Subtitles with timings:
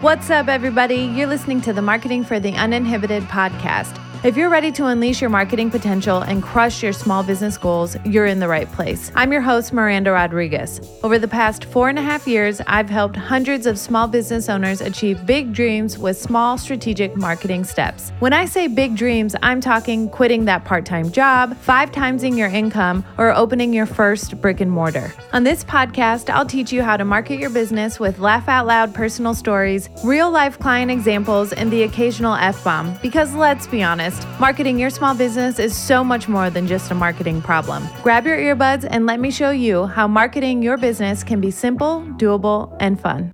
[0.00, 0.94] What's up, everybody?
[0.94, 3.98] You're listening to the Marketing for the Uninhibited podcast.
[4.24, 8.26] If you're ready to unleash your marketing potential and crush your small business goals, you're
[8.26, 9.12] in the right place.
[9.14, 10.80] I'm your host, Miranda Rodriguez.
[11.04, 14.80] Over the past four and a half years, I've helped hundreds of small business owners
[14.80, 18.10] achieve big dreams with small strategic marketing steps.
[18.18, 22.48] When I say big dreams, I'm talking quitting that part time job, five timesing your
[22.48, 25.14] income, or opening your first brick and mortar.
[25.32, 28.92] On this podcast, I'll teach you how to market your business with laugh out loud
[28.92, 32.98] personal stories, real life client examples, and the occasional F bomb.
[33.00, 36.90] Because let's be honest, honest, marketing your small business is so much more than just
[36.90, 37.86] a marketing problem.
[38.02, 42.02] Grab your earbuds and let me show you how marketing your business can be simple,
[42.16, 43.32] doable, and fun.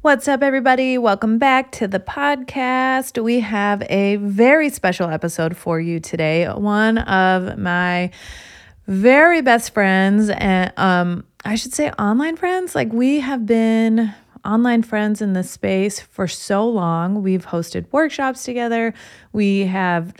[0.00, 0.98] What's up, everybody?
[0.98, 3.22] Welcome back to the podcast.
[3.22, 6.46] We have a very special episode for you today.
[6.46, 8.10] One of my
[8.86, 12.74] very best friends, and um, I should say online friends.
[12.74, 14.14] Like, we have been
[14.44, 17.22] online friends in this space for so long.
[17.22, 18.94] We've hosted workshops together.
[19.32, 20.14] We have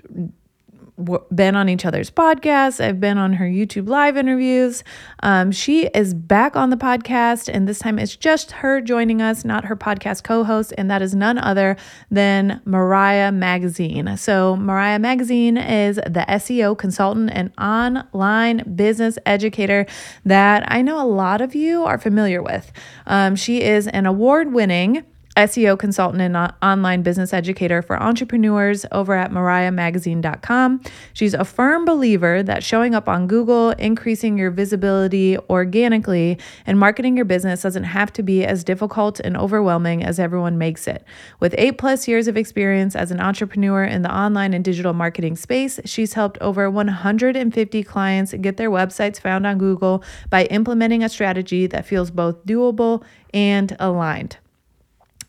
[1.35, 2.83] been on each other's podcasts.
[2.83, 4.85] I've been on her YouTube live interviews.
[5.23, 9.45] Um, she is back on the podcast, and this time it's just her joining us,
[9.45, 11.77] not her podcast co host, and that is none other
[12.11, 14.17] than Mariah Magazine.
[14.17, 19.87] So, Mariah Magazine is the SEO consultant and online business educator
[20.25, 22.73] that I know a lot of you are familiar with.
[23.07, 25.05] Um, she is an award winning
[25.37, 30.81] SEO consultant and online business educator for entrepreneurs over at mariahmagazine.com.
[31.13, 37.17] She's a firm believer that showing up on Google, increasing your visibility organically, and marketing
[37.17, 41.05] your business doesn't have to be as difficult and overwhelming as everyone makes it.
[41.41, 45.35] With eight plus years of experience as an entrepreneur in the online and digital marketing
[45.35, 51.09] space, she's helped over 150 clients get their websites found on Google by implementing a
[51.09, 54.39] strategy that feels both doable and aligned.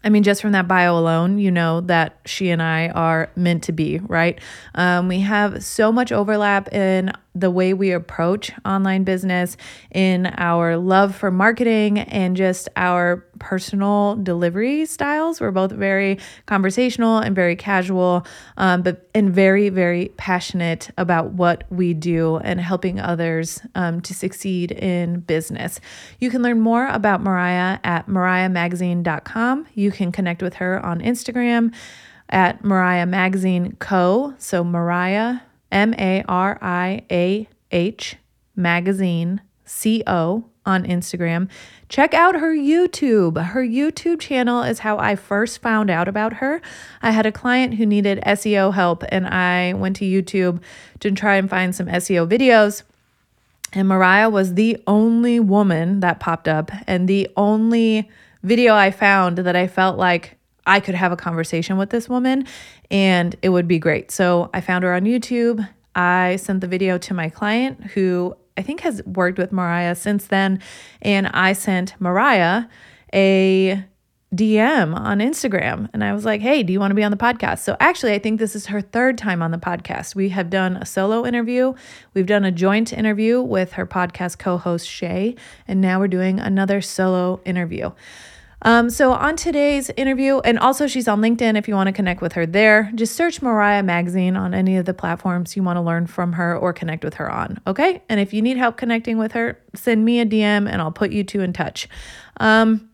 [0.05, 3.63] I mean, just from that bio alone, you know that she and I are meant
[3.63, 4.39] to be, right?
[4.75, 9.57] Um, we have so much overlap in the way we approach online business,
[9.91, 15.41] in our love for marketing, and just our personal delivery styles.
[15.41, 18.25] We're both very conversational and very casual,
[18.57, 24.13] um, but and very, very passionate about what we do and helping others um, to
[24.13, 25.79] succeed in business.
[26.19, 29.67] You can learn more about Mariah at mariahmagazine.com.
[29.73, 31.73] You can connect with her on Instagram
[32.29, 34.33] at Mariah Magazine Co.
[34.37, 35.39] So Mariah
[35.75, 38.15] M A R I A H
[38.55, 41.49] magazine C O on Instagram.
[41.89, 43.43] Check out her YouTube.
[43.43, 46.61] Her YouTube channel is how I first found out about her.
[47.01, 50.61] I had a client who needed SEO help, and I went to YouTube
[51.01, 52.83] to try and find some SEO videos.
[53.73, 58.09] And Mariah was the only woman that popped up, and the only
[58.41, 62.45] video I found that I felt like I could have a conversation with this woman
[62.89, 64.11] and it would be great.
[64.11, 65.67] So I found her on YouTube.
[65.95, 70.27] I sent the video to my client who I think has worked with Mariah since
[70.27, 70.61] then.
[71.01, 72.65] And I sent Mariah
[73.13, 73.83] a
[74.33, 75.89] DM on Instagram.
[75.93, 77.59] And I was like, hey, do you want to be on the podcast?
[77.59, 80.15] So actually, I think this is her third time on the podcast.
[80.15, 81.73] We have done a solo interview,
[82.13, 85.35] we've done a joint interview with her podcast co host, Shay,
[85.67, 87.91] and now we're doing another solo interview.
[88.65, 92.19] Um, so, on today's interview, and also she's on LinkedIn if you want to connect
[92.19, 95.81] with her there, just search Mariah Magazine on any of the platforms you want to
[95.81, 97.61] learn from her or connect with her on.
[97.67, 98.01] Okay.
[98.09, 101.11] And if you need help connecting with her, send me a DM and I'll put
[101.11, 101.87] you two in touch.
[102.37, 102.89] Um,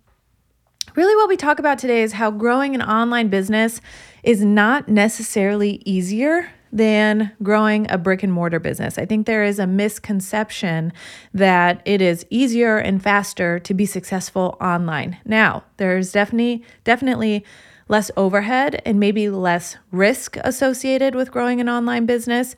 [0.94, 3.80] really, what we talk about today is how growing an online business
[4.24, 8.98] is not necessarily easier than growing a brick and mortar business.
[8.98, 10.94] I think there is a misconception
[11.34, 15.18] that it is easier and faster to be successful online.
[15.26, 17.46] Now, there's definitely definitely
[17.88, 22.56] less overhead and maybe less risk associated with growing an online business,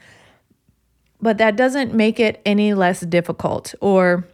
[1.20, 4.28] but that doesn't make it any less difficult or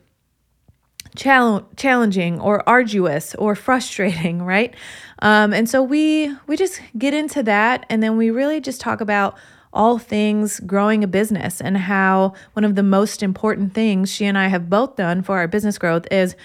[1.15, 4.73] challenging or arduous or frustrating, right?
[5.21, 9.01] Um, and so we we just get into that, and then we really just talk
[9.01, 9.37] about
[9.73, 14.37] all things growing a business and how one of the most important things she and
[14.37, 16.35] I have both done for our business growth is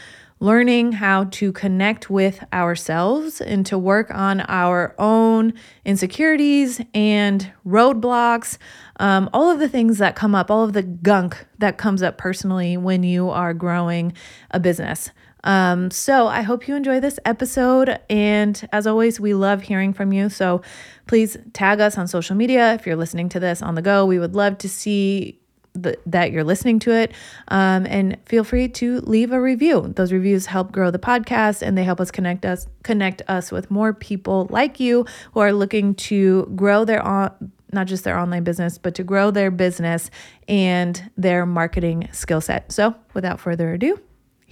[0.41, 5.55] learning how to connect with ourselves and to work on our own
[5.85, 8.59] insecurities and roadblocks,
[9.00, 12.19] um, all of the things that come up, all of the gunk that comes up
[12.19, 14.12] personally when you are growing
[14.50, 15.11] a business.
[15.44, 18.00] Um, so I hope you enjoy this episode.
[18.11, 20.29] And as always, we love hearing from you.
[20.29, 20.62] So
[21.06, 24.05] please tag us on social media if you're listening to this on the go.
[24.06, 25.38] We would love to see
[25.81, 27.12] th- that you're listening to it.
[27.49, 29.93] Um, and feel free to leave a review.
[29.94, 33.70] Those reviews help grow the podcast and they help us connect us connect us with
[33.70, 38.44] more people like you who are looking to grow their on not just their online
[38.44, 40.11] business, but to grow their business
[40.46, 42.70] and their marketing skill set.
[42.70, 44.00] So, without further ado,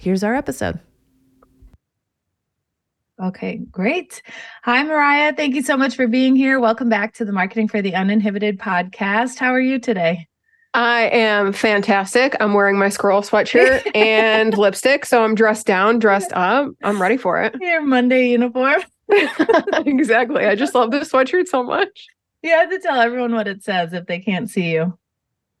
[0.03, 0.79] here's our episode.
[3.21, 4.21] Okay, great.
[4.63, 5.33] Hi, Mariah.
[5.33, 6.59] Thank you so much for being here.
[6.59, 9.39] Welcome back to the Marketing for the Uninhibited podcast.
[9.39, 10.27] How are you today?
[10.73, 12.35] I am fantastic.
[12.39, 15.05] I'm wearing my squirrel sweatshirt and lipstick.
[15.05, 16.71] So I'm dressed down, dressed up.
[16.83, 17.55] I'm ready for it.
[17.61, 18.81] Your Monday uniform.
[19.09, 20.45] exactly.
[20.45, 22.07] I just love this sweatshirt so much.
[22.41, 24.97] You have to tell everyone what it says if they can't see you.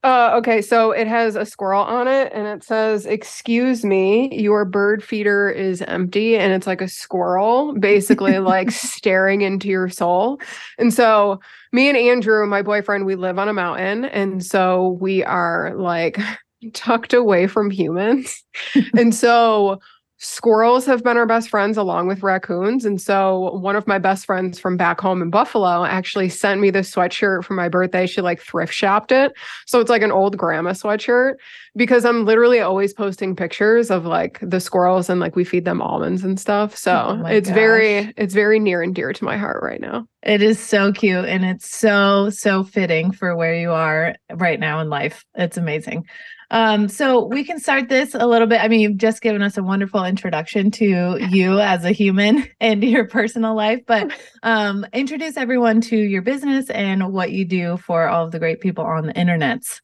[0.03, 4.65] Uh, okay, so it has a squirrel on it and it says, Excuse me, your
[4.65, 6.35] bird feeder is empty.
[6.35, 10.41] And it's like a squirrel basically like staring into your soul.
[10.77, 11.39] And so,
[11.71, 14.03] me and Andrew, my boyfriend, we live on a mountain.
[14.03, 16.19] And so, we are like
[16.73, 18.43] tucked away from humans.
[18.97, 19.79] and so,
[20.23, 22.85] squirrels have been our best friends along with raccoons.
[22.85, 26.69] And so one of my best friends from back home in Buffalo actually sent me
[26.69, 28.07] this sweatshirt for my birthday.
[28.07, 29.33] She like thrift shopped it.
[29.65, 31.35] So it's like an old grandma sweatshirt
[31.75, 35.81] because I'm literally always posting pictures of like the squirrels and like we feed them
[35.81, 36.77] almonds and stuff.
[36.77, 37.55] So oh it's gosh.
[37.55, 40.07] very, it's very near and dear to my heart right now.
[40.21, 44.79] It is so cute and it's so, so fitting for where you are right now
[44.79, 45.25] in life.
[45.35, 46.05] It's amazing.
[46.53, 48.61] Um, so we can start this a little bit.
[48.61, 52.83] I mean, you've just given us a wonderful introduction to you as a human and
[52.83, 54.13] your personal life, but
[54.43, 58.61] um, introduce everyone to your business and what you do for all of the great
[58.61, 59.81] people on the internets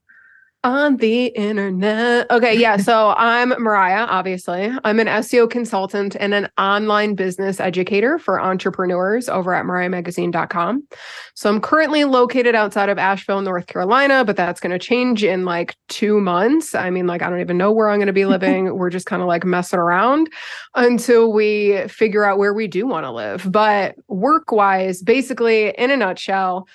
[0.64, 2.30] on the internet.
[2.30, 2.76] Okay, yeah.
[2.76, 4.72] So I'm Mariah, obviously.
[4.84, 10.86] I'm an SEO consultant and an online business educator for entrepreneurs over at mariahmagazine.com.
[11.34, 15.46] So I'm currently located outside of Asheville, North Carolina, but that's going to change in
[15.46, 16.76] like two months.
[16.76, 18.76] I mean, like, I don't even know where I'm going to be living.
[18.78, 20.30] We're just kind of like messing around
[20.76, 23.50] until we figure out where we do want to live.
[23.50, 26.68] But work wise, basically, in a nutshell,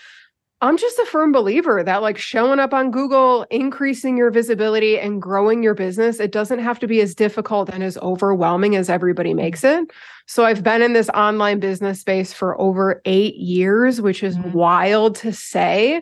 [0.65, 5.21] I'm just a firm believer that like showing up on Google, increasing your visibility and
[5.21, 9.35] growing your business, it doesn't have to be as difficult and as overwhelming as everybody
[9.35, 9.93] makes it.
[10.27, 14.53] So I've been in this online business space for over 8 years, which is mm-hmm.
[14.53, 16.01] wild to say.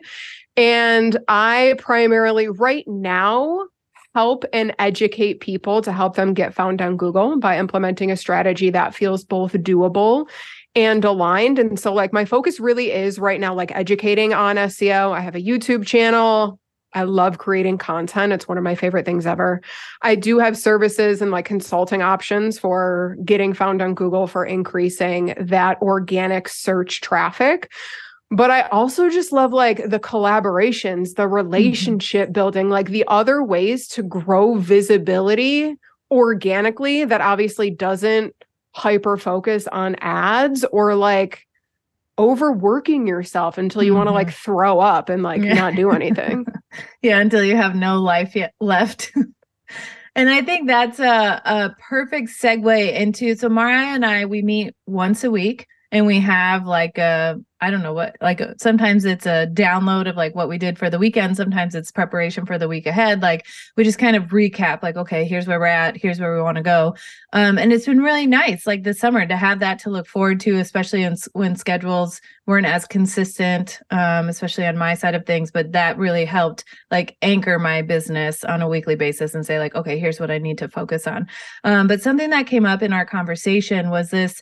[0.55, 3.67] And I primarily right now
[4.15, 8.69] help and educate people to help them get found on Google by implementing a strategy
[8.69, 10.29] that feels both doable
[10.75, 11.59] and aligned.
[11.59, 15.11] And so, like, my focus really is right now, like, educating on SEO.
[15.11, 16.59] I have a YouTube channel.
[16.95, 18.33] I love creating content.
[18.33, 19.61] It's one of my favorite things ever.
[20.01, 25.33] I do have services and like consulting options for getting found on Google for increasing
[25.39, 27.71] that organic search traffic.
[28.29, 31.33] But I also just love like the collaborations, the mm-hmm.
[31.33, 32.33] relationship mm-hmm.
[32.33, 35.75] building, like the other ways to grow visibility
[36.11, 38.35] organically that obviously doesn't
[38.73, 41.45] hyper focus on ads or like
[42.19, 43.97] overworking yourself until you mm-hmm.
[43.97, 45.53] want to like throw up and like yeah.
[45.53, 46.45] not do anything.
[47.01, 49.11] yeah, until you have no life yet left.
[50.15, 54.75] and I think that's a, a perfect segue into so Mariah and I we meet
[54.85, 59.05] once a week and we have like a I don't know what like uh, sometimes
[59.05, 61.37] it's a download of like what we did for the weekend.
[61.37, 63.21] Sometimes it's preparation for the week ahead.
[63.21, 63.45] Like
[63.77, 65.95] we just kind of recap like okay here's where we're at.
[65.95, 66.95] Here's where we want to go.
[67.31, 70.39] Um and it's been really nice like this summer to have that to look forward
[70.41, 75.51] to especially in, when schedules weren't as consistent um especially on my side of things.
[75.51, 79.75] But that really helped like anchor my business on a weekly basis and say like
[79.75, 81.27] okay here's what I need to focus on.
[81.63, 84.41] Um but something that came up in our conversation was this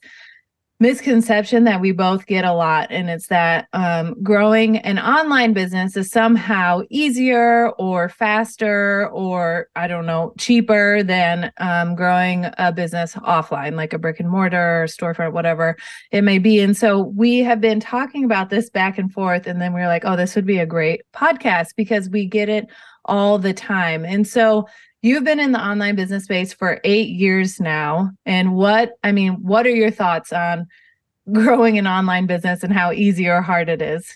[0.81, 5.95] misconception that we both get a lot and it's that um, growing an online business
[5.95, 13.13] is somehow easier or faster or i don't know cheaper than um, growing a business
[13.15, 15.77] offline like a brick and mortar or storefront whatever
[16.11, 16.59] it may be.
[16.59, 19.87] And so we have been talking about this back and forth and then we are
[19.87, 22.67] like oh this would be a great podcast because we get it
[23.05, 24.05] all the time.
[24.05, 24.67] And so
[25.01, 28.11] You've been in the online business space for eight years now.
[28.25, 30.67] And what, I mean, what are your thoughts on
[31.31, 34.11] growing an online business and how easy or hard it is?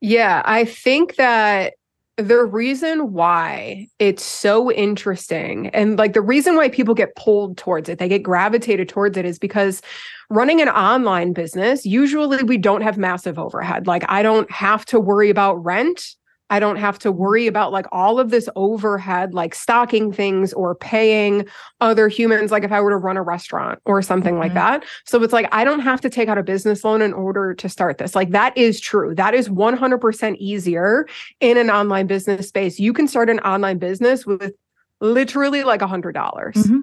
[0.00, 1.74] Yeah, I think that
[2.16, 7.88] the reason why it's so interesting and like the reason why people get pulled towards
[7.88, 9.80] it, they get gravitated towards it is because
[10.28, 13.86] running an online business, usually we don't have massive overhead.
[13.86, 16.16] Like I don't have to worry about rent
[16.50, 20.74] I don't have to worry about like all of this overhead, like stocking things or
[20.74, 21.46] paying
[21.80, 24.42] other humans, like if I were to run a restaurant or something mm-hmm.
[24.42, 24.84] like that.
[25.06, 27.68] So it's like, I don't have to take out a business loan in order to
[27.68, 28.14] start this.
[28.14, 29.14] Like that is true.
[29.14, 31.06] That is 100% easier
[31.38, 32.80] in an online business space.
[32.80, 34.52] You can start an online business with
[35.00, 36.56] literally like a hundred dollars.
[36.56, 36.80] Mm-hmm.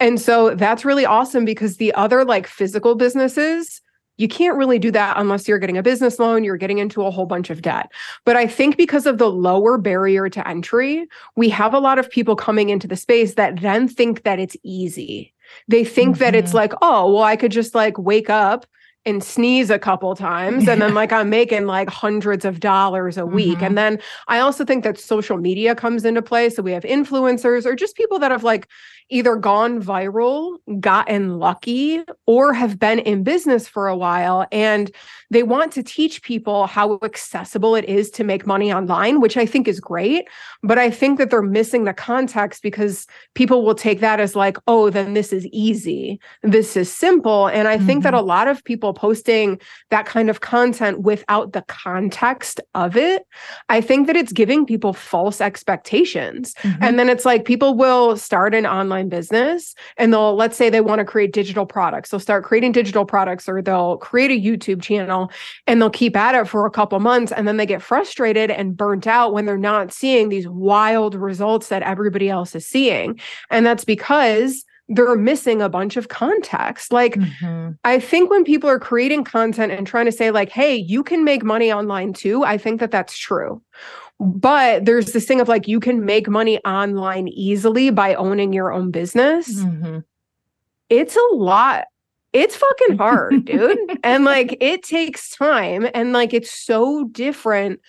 [0.00, 3.80] And so that's really awesome because the other like physical businesses,
[4.18, 7.10] you can't really do that unless you're getting a business loan, you're getting into a
[7.10, 7.90] whole bunch of debt.
[8.24, 11.06] But I think because of the lower barrier to entry,
[11.36, 14.56] we have a lot of people coming into the space that then think that it's
[14.62, 15.34] easy.
[15.68, 16.24] They think mm-hmm.
[16.24, 16.56] that it's mm-hmm.
[16.56, 18.66] like, oh, well, I could just like wake up
[19.06, 23.24] and sneeze a couple times and then like I'm making like hundreds of dollars a
[23.24, 23.56] week.
[23.56, 23.64] Mm-hmm.
[23.64, 26.50] And then I also think that social media comes into play.
[26.50, 28.68] So we have influencers or just people that have like
[29.10, 34.46] either gone viral, gotten lucky, or have been in business for a while.
[34.52, 34.90] And
[35.30, 39.46] they want to teach people how accessible it is to make money online, which I
[39.46, 40.28] think is great.
[40.62, 44.56] But I think that they're missing the context because people will take that as like,
[44.66, 46.20] oh, then this is easy.
[46.42, 47.46] This is simple.
[47.48, 47.86] And I mm-hmm.
[47.86, 48.26] think that a mm-hmm.
[48.26, 49.60] lot of people posting
[49.90, 53.26] that kind of content without the context of it,
[53.68, 56.54] I think that it's giving people false expectations.
[56.62, 56.82] Mm-hmm.
[56.82, 60.70] And then it's like people will start an online online business and they'll let's say
[60.70, 64.40] they want to create digital products they'll start creating digital products or they'll create a
[64.40, 65.30] youtube channel
[65.66, 68.76] and they'll keep at it for a couple months and then they get frustrated and
[68.76, 73.18] burnt out when they're not seeing these wild results that everybody else is seeing
[73.50, 76.94] and that's because they're missing a bunch of context.
[76.94, 77.72] Like, mm-hmm.
[77.84, 81.24] I think when people are creating content and trying to say, like, hey, you can
[81.24, 83.60] make money online too, I think that that's true.
[84.20, 88.72] But there's this thing of like, you can make money online easily by owning your
[88.72, 89.48] own business.
[89.48, 90.00] Mm-hmm.
[90.90, 91.86] It's a lot.
[92.32, 93.78] It's fucking hard, dude.
[94.02, 95.88] and like, it takes time.
[95.94, 97.80] And like, it's so different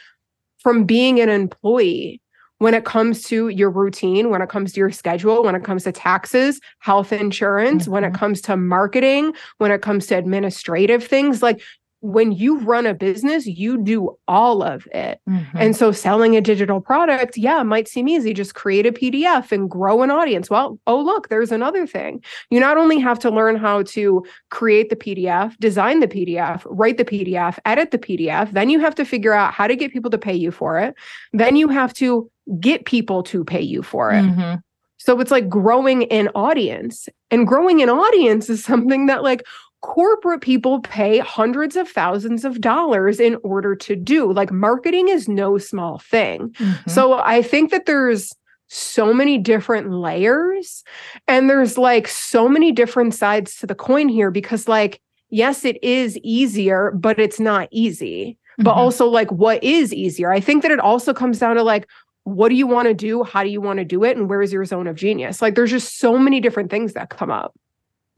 [0.60, 2.22] from being an employee
[2.60, 5.86] when it comes to your routine, when it comes to your schedule, when it comes
[5.86, 7.94] to taxes, health insurance, mm-hmm.
[7.94, 8.18] when it mm-hmm.
[8.18, 11.62] comes to marketing, when it comes to administrative things, like
[12.02, 15.20] when you run a business, you do all of it.
[15.28, 15.58] Mm-hmm.
[15.58, 18.34] And so selling a digital product, yeah, might seem easy.
[18.34, 20.50] Just create a PDF and grow an audience.
[20.50, 22.24] Well, oh, look, there's another thing.
[22.50, 26.98] You not only have to learn how to create the PDF, design the PDF, write
[26.98, 30.12] the PDF, edit the PDF, then you have to figure out how to get people
[30.12, 30.96] to pay you for it.
[31.34, 34.24] Then you have to get people to pay you for it.
[34.24, 34.56] Mm-hmm.
[35.00, 37.08] So it's like growing an audience.
[37.32, 39.44] And growing an audience is something that like
[39.82, 44.32] corporate people pay hundreds of thousands of dollars in order to do.
[44.32, 46.50] Like marketing is no small thing.
[46.50, 46.90] Mm-hmm.
[46.90, 48.34] So I think that there's
[48.70, 50.84] so many different layers
[51.28, 55.84] and there's like so many different sides to the coin here because like yes it
[55.84, 58.64] is easier but it's not easy mm-hmm.
[58.64, 61.88] but also like what is easier i think that it also comes down to like
[62.26, 64.42] what do you want to do how do you want to do it and where
[64.42, 67.56] is your zone of genius like there's just so many different things that come up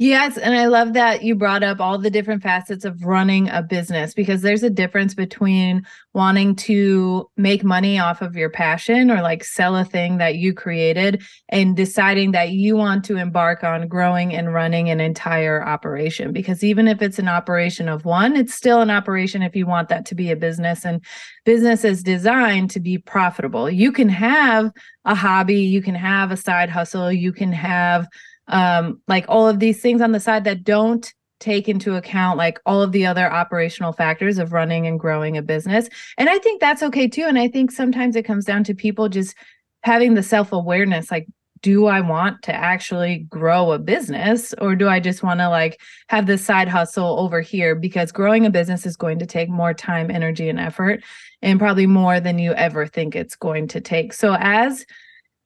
[0.01, 3.62] Yes, and I love that you brought up all the different facets of running a
[3.62, 9.22] business because there's a difference between wanting to make money off of your passion or
[9.22, 13.88] like sell a thing that you created and deciding that you want to embark on
[13.88, 18.55] growing and running an entire operation because even if it's an operation of one, it's
[18.55, 21.05] still an operation if you want that to be a business and
[21.46, 23.70] business is designed to be profitable.
[23.70, 24.72] You can have
[25.05, 28.08] a hobby, you can have a side hustle, you can have
[28.51, 32.60] um, like all of these things on the side that don't take into account like
[32.65, 35.89] all of the other operational factors of running and growing a business.
[36.17, 37.24] And I think that's okay too.
[37.24, 39.36] And I think sometimes it comes down to people just
[39.84, 41.27] having the self awareness like,
[41.62, 45.79] do I want to actually grow a business or do I just want to like
[46.10, 47.75] have this side hustle over here?
[47.75, 51.03] Because growing a business is going to take more time, energy, and effort,
[51.41, 54.13] and probably more than you ever think it's going to take.
[54.13, 54.86] So, as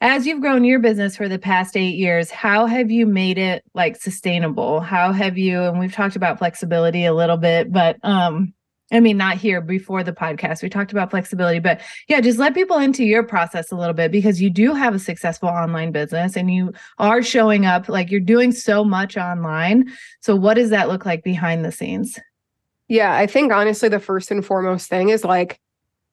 [0.01, 3.63] as you've grown your business for the past eight years, how have you made it
[3.73, 4.81] like sustainable?
[4.81, 8.53] How have you, and we've talked about flexibility a little bit, but um,
[8.91, 10.61] I mean, not here before the podcast.
[10.61, 14.11] We talked about flexibility, but yeah, just let people into your process a little bit
[14.11, 18.19] because you do have a successful online business and you are showing up like you're
[18.19, 19.91] doing so much online.
[20.19, 22.19] So, what does that look like behind the scenes?
[22.87, 25.59] Yeah, I think honestly, the first and foremost thing is like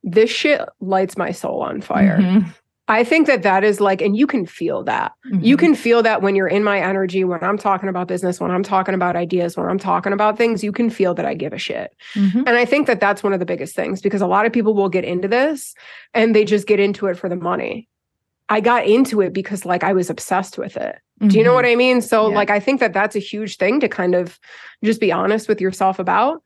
[0.03, 2.19] this shit lights my soul on fire.
[2.19, 2.49] Mm-hmm.
[2.93, 5.13] I think that that is like, and you can feel that.
[5.27, 5.45] Mm-hmm.
[5.45, 8.51] You can feel that when you're in my energy, when I'm talking about business, when
[8.51, 11.53] I'm talking about ideas, when I'm talking about things, you can feel that I give
[11.53, 11.95] a shit.
[12.15, 12.41] Mm-hmm.
[12.41, 14.75] And I think that that's one of the biggest things because a lot of people
[14.75, 15.75] will get into this
[16.13, 17.89] and they just get into it for the money.
[18.49, 20.97] I got into it because like I was obsessed with it.
[21.23, 21.29] Mm-hmm.
[21.29, 21.57] Do you know mm-hmm.
[21.57, 22.03] what I mean?
[22.03, 22.35] So, yeah.
[22.35, 24.39] like, I think that that's a huge thing to kind of
[24.85, 26.43] just be honest with yourself about.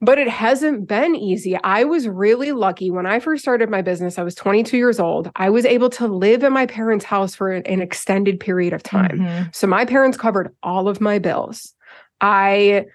[0.00, 1.56] But it hasn't been easy.
[1.62, 4.18] I was really lucky when I first started my business.
[4.18, 5.30] I was 22 years old.
[5.36, 9.20] I was able to live in my parents' house for an extended period of time.
[9.20, 9.48] Mm-hmm.
[9.52, 11.74] So my parents covered all of my bills.
[12.20, 12.86] I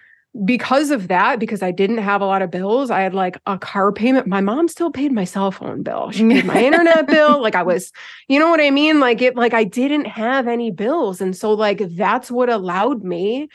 [0.44, 3.58] because of that, because I didn't have a lot of bills, I had like a
[3.58, 4.28] car payment.
[4.28, 6.12] My mom still paid my cell phone bill.
[6.12, 7.42] She paid my internet bill.
[7.42, 7.94] Like I was,
[8.28, 9.00] you know what I mean?
[9.00, 11.22] Like it, like I didn't have any bills.
[11.22, 13.48] And so, like, that's what allowed me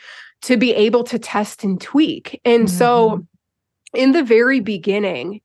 [0.43, 2.41] to be able to test and tweak.
[2.43, 2.77] And mm-hmm.
[2.77, 3.27] so,
[3.93, 5.41] in the very beginning,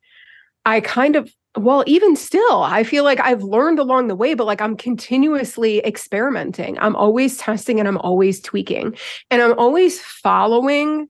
[0.65, 4.47] I kind of well, even still, I feel like I've learned along the way, but
[4.47, 6.79] like I'm continuously experimenting.
[6.79, 8.95] I'm always testing and I'm always tweaking.
[9.31, 11.09] And I'm always following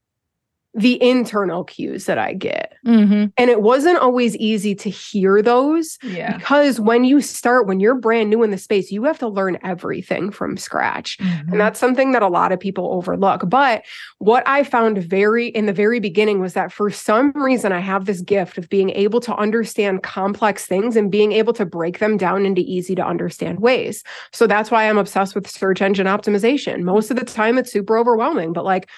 [0.76, 2.74] the internal cues that I get.
[2.84, 3.26] Mm-hmm.
[3.38, 6.36] And it wasn't always easy to hear those yeah.
[6.36, 9.56] because when you start, when you're brand new in the space, you have to learn
[9.64, 11.16] everything from scratch.
[11.16, 11.52] Mm-hmm.
[11.52, 13.48] And that's something that a lot of people overlook.
[13.48, 13.84] But
[14.18, 18.04] what I found very in the very beginning was that for some reason, I have
[18.04, 22.18] this gift of being able to understand complex things and being able to break them
[22.18, 24.04] down into easy to understand ways.
[24.32, 26.82] So that's why I'm obsessed with search engine optimization.
[26.82, 28.90] Most of the time, it's super overwhelming, but like,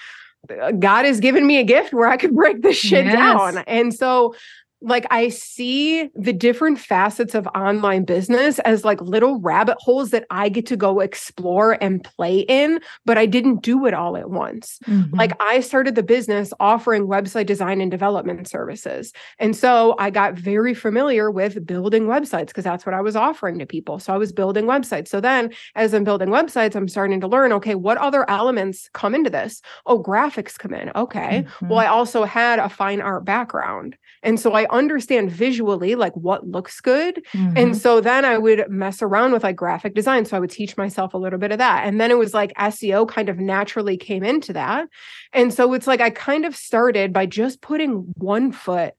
[0.47, 3.15] God has given me a gift where I could break this shit yes.
[3.15, 3.57] down.
[3.67, 4.35] And so
[4.81, 10.25] like I see the different facets of online business as like little rabbit holes that
[10.29, 14.29] I get to go explore and play in, but I didn't do it all at
[14.29, 14.79] once.
[14.85, 15.15] Mm-hmm.
[15.15, 19.11] Like I started the business offering website design and development services.
[19.37, 23.59] And so I got very familiar with building websites because that's what I was offering
[23.59, 23.99] to people.
[23.99, 25.09] So I was building websites.
[25.09, 29.13] So then as I'm building websites, I'm starting to learn, okay, what other elements come
[29.13, 29.61] into this?
[29.85, 30.91] Oh, graphics come in.
[30.95, 31.43] Okay.
[31.43, 31.67] Mm-hmm.
[31.67, 33.97] Well, I also had a fine art background.
[34.23, 37.23] And so I understand visually like what looks good.
[37.33, 37.57] Mm-hmm.
[37.57, 40.25] And so then I would mess around with like graphic design.
[40.25, 41.85] So I would teach myself a little bit of that.
[41.85, 44.87] And then it was like SEO kind of naturally came into that.
[45.33, 48.93] And so it's like I kind of started by just putting one foot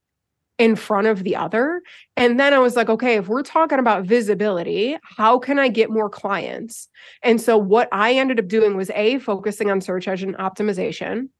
[0.61, 1.81] in front of the other.
[2.19, 5.89] And then I was like, okay, if we're talking about visibility, how can I get
[5.89, 6.87] more clients?
[7.23, 11.31] And so what I ended up doing was A, focusing on search engine optimization.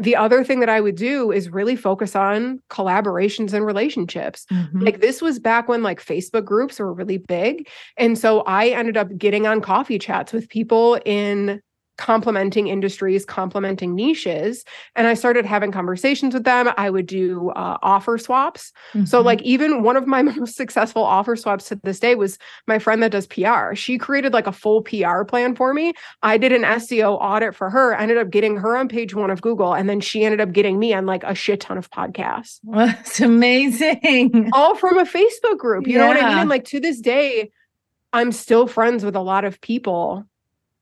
[0.00, 4.46] The other thing that I would do is really focus on collaborations and relationships.
[4.50, 4.80] Mm-hmm.
[4.80, 7.68] Like this was back when like Facebook groups were really big.
[7.98, 11.60] And so I ended up getting on coffee chats with people in
[12.00, 14.64] complementing industries, complementing niches.
[14.96, 16.72] And I started having conversations with them.
[16.78, 18.72] I would do uh, offer swaps.
[18.94, 19.04] Mm-hmm.
[19.04, 22.78] So, like, even one of my most successful offer swaps to this day was my
[22.78, 23.74] friend that does PR.
[23.74, 25.92] She created like a full PR plan for me.
[26.22, 29.30] I did an SEO audit for her, I ended up getting her on page one
[29.30, 29.74] of Google.
[29.74, 32.60] And then she ended up getting me on like a shit ton of podcasts.
[32.72, 34.50] That's amazing.
[34.54, 35.86] All from a Facebook group.
[35.86, 35.98] You yeah.
[35.98, 36.38] know what I mean?
[36.38, 37.50] And like to this day,
[38.12, 40.24] I'm still friends with a lot of people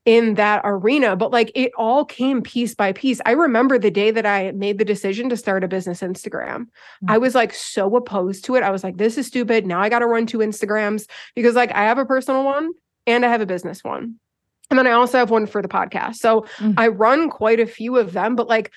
[0.09, 4.11] in that arena but like it all came piece by piece i remember the day
[4.11, 7.11] that i made the decision to start a business instagram mm-hmm.
[7.11, 9.91] i was like so opposed to it i was like this is stupid now i
[9.91, 12.71] got to run two instagrams because like i have a personal one
[13.07, 14.15] and i have a business one
[14.71, 16.73] and then i also have one for the podcast so mm-hmm.
[16.79, 18.73] i run quite a few of them but like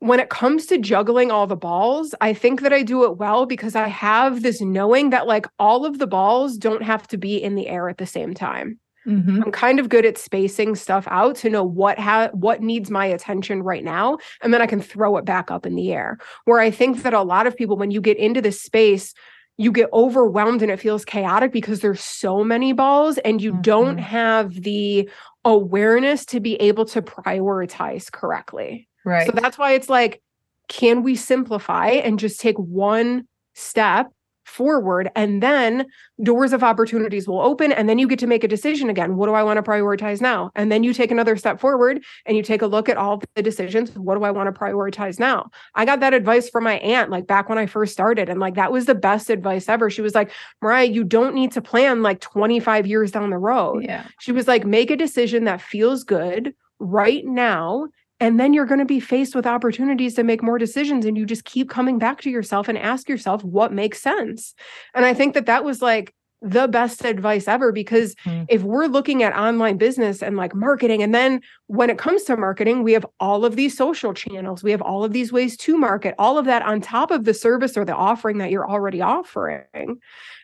[0.00, 3.46] when it comes to juggling all the balls, I think that I do it well
[3.46, 7.42] because I have this knowing that like all of the balls don't have to be
[7.42, 8.78] in the air at the same time.
[9.06, 9.44] Mm-hmm.
[9.44, 13.06] I'm kind of good at spacing stuff out to know what ha- what needs my
[13.06, 16.18] attention right now and then I can throw it back up in the air.
[16.44, 19.14] Where I think that a lot of people when you get into this space
[19.58, 23.62] you get overwhelmed and it feels chaotic because there's so many balls and you mm-hmm.
[23.62, 25.08] don't have the
[25.44, 28.86] awareness to be able to prioritize correctly.
[29.04, 29.26] Right.
[29.26, 30.20] So that's why it's like
[30.68, 34.12] can we simplify and just take one step
[34.46, 35.86] forward and then
[36.22, 39.16] doors of opportunities will open and then you get to make a decision again.
[39.16, 40.50] What do i want to prioritize now?
[40.54, 43.42] And then you take another step forward and you take a look at all the
[43.42, 43.90] decisions.
[43.96, 45.50] What do i want to prioritize now?
[45.74, 48.54] I got that advice from my aunt like back when i first started and like
[48.54, 49.90] that was the best advice ever.
[49.90, 50.30] She was like
[50.62, 53.84] mariah you don't need to plan like 25 years down the road.
[53.84, 54.06] Yeah.
[54.20, 57.88] She was like make a decision that feels good right now
[58.20, 61.04] and then you're going to be faced with opportunities to make more decisions.
[61.04, 64.54] And you just keep coming back to yourself and ask yourself what makes sense.
[64.94, 68.46] And I think that that was like the best advice ever because mm.
[68.48, 72.36] if we're looking at online business and like marketing, and then when it comes to
[72.36, 75.76] marketing, we have all of these social channels, we have all of these ways to
[75.76, 79.00] market, all of that on top of the service or the offering that you're already
[79.00, 79.98] offering.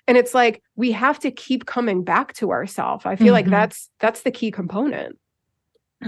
[0.08, 3.06] And it's like we have to keep coming back to ourselves.
[3.06, 3.34] I feel mm-hmm.
[3.34, 5.18] like that's that's the key component.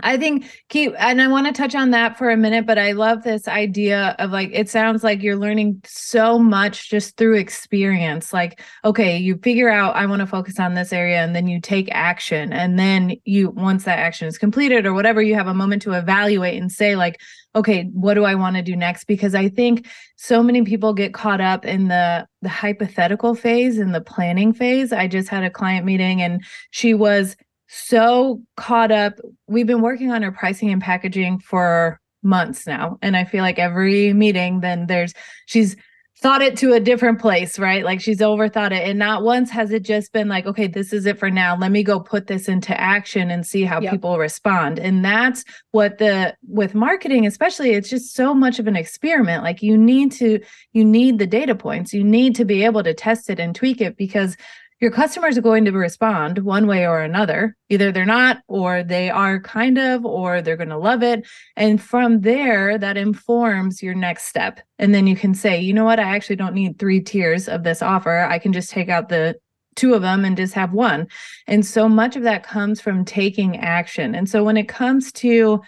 [0.03, 2.93] I think keep and I want to touch on that for a minute, but I
[2.93, 8.33] love this idea of like it sounds like you're learning so much just through experience.
[8.33, 11.61] Like, okay, you figure out I want to focus on this area and then you
[11.61, 12.53] take action.
[12.53, 15.93] And then you once that action is completed or whatever, you have a moment to
[15.93, 17.21] evaluate and say, like,
[17.55, 19.05] okay, what do I want to do next?
[19.05, 23.95] Because I think so many people get caught up in the the hypothetical phase and
[23.95, 24.93] the planning phase.
[24.93, 27.37] I just had a client meeting and she was
[27.75, 29.15] so caught up.
[29.49, 32.99] We've been working on her pricing and packaging for months now.
[33.03, 35.13] And I feel like every meeting, then there's
[35.47, 35.77] she's
[36.19, 37.85] thought it to a different place, right?
[37.85, 38.89] Like she's overthought it.
[38.89, 41.57] And not once has it just been like, okay, this is it for now.
[41.57, 43.93] Let me go put this into action and see how yep.
[43.93, 44.79] people respond.
[44.79, 49.43] And that's what the with marketing, especially, it's just so much of an experiment.
[49.43, 50.41] Like you need to,
[50.73, 51.93] you need the data points.
[51.93, 54.37] You need to be able to test it and tweak it because
[54.81, 57.57] your customers are going to respond one way or another.
[57.71, 61.27] Either they're not, or they are kind of, or they're going to love it.
[61.57, 64.61] And from there, that informs your next step.
[64.79, 66.01] And then you can say, you know what?
[66.01, 68.27] I actually don't need three tiers of this offer.
[68.29, 69.37] I can just take out the
[69.77, 71.07] two of them and just have one.
[71.47, 74.15] And so much of that comes from taking action.
[74.15, 75.63] And so when it comes to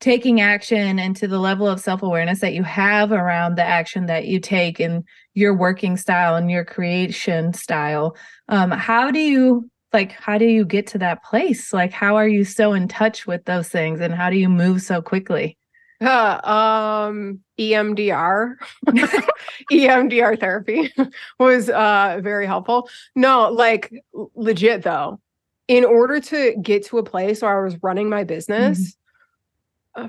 [0.00, 4.26] taking action and to the level of self-awareness that you have around the action that
[4.26, 5.04] you take and
[5.36, 8.16] your working style and your creation style
[8.48, 11.72] um how do you like how do you get to that place?
[11.72, 14.82] Like how are you so in touch with those things and how do you move
[14.82, 15.56] so quickly?
[16.02, 18.56] Uh, um emdr
[19.72, 20.92] emdr therapy
[21.38, 22.90] was uh very helpful.
[23.14, 23.90] No like
[24.34, 25.18] legit though
[25.68, 29.02] in order to get to a place where i was running my business mm-hmm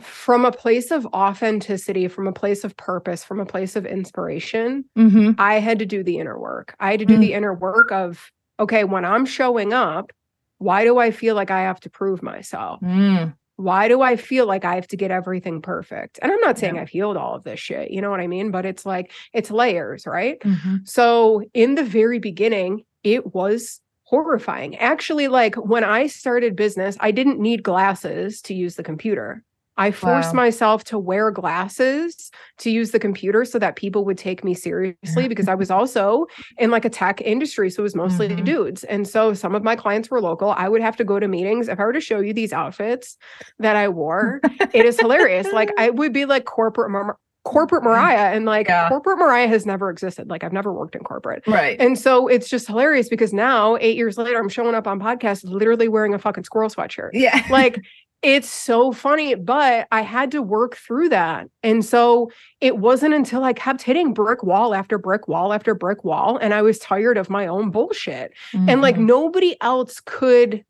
[0.02, 4.86] from a place of authenticity, from a place of purpose, from a place of inspiration,
[4.98, 5.32] mm-hmm.
[5.38, 6.76] I had to do the inner work.
[6.80, 7.22] I had to do mm-hmm.
[7.22, 10.12] the inner work of, okay, when I'm showing up,
[10.58, 12.82] why do I feel like I have to prove myself?
[12.82, 13.36] Mm.
[13.58, 16.20] Why do I feel like I have to get everything perfect?
[16.22, 16.82] And I'm not saying yeah.
[16.82, 18.52] I've healed all of this shit, you know what I mean?
[18.52, 20.40] But it's like, it's layers, right?
[20.40, 20.78] Mm-hmm.
[20.86, 24.76] So in the very beginning, it was horrifying.
[24.78, 29.44] Actually, like when I started business, I didn't need glasses to use the computer.
[29.78, 30.44] I forced wow.
[30.44, 35.28] myself to wear glasses to use the computer so that people would take me seriously
[35.28, 36.26] because I was also
[36.58, 37.70] in like a tech industry.
[37.70, 38.44] So it was mostly mm-hmm.
[38.44, 38.84] dudes.
[38.86, 40.52] And so some of my clients were local.
[40.52, 41.68] I would have to go to meetings.
[41.68, 43.18] If I were to show you these outfits
[43.60, 44.42] that I wore,
[44.74, 45.48] it is hilarious.
[45.52, 48.90] Like I would be like corporate Mar- corporate Mariah and like yeah.
[48.90, 50.30] corporate Mariah has never existed.
[50.30, 51.44] Like I've never worked in corporate.
[51.48, 51.80] Right.
[51.80, 55.44] And so it's just hilarious because now, eight years later, I'm showing up on podcasts
[55.46, 57.12] literally wearing a fucking squirrel sweatshirt.
[57.14, 57.46] Yeah.
[57.50, 57.80] Like
[58.24, 61.48] it's so funny, but I had to work through that.
[61.62, 66.04] And so it wasn't until I kept hitting brick wall after brick wall after brick
[66.04, 68.34] wall and I was tired of my own bullshit.
[68.54, 68.70] Mm-hmm.
[68.70, 69.06] And like mm-hmm.
[69.06, 70.66] nobody else could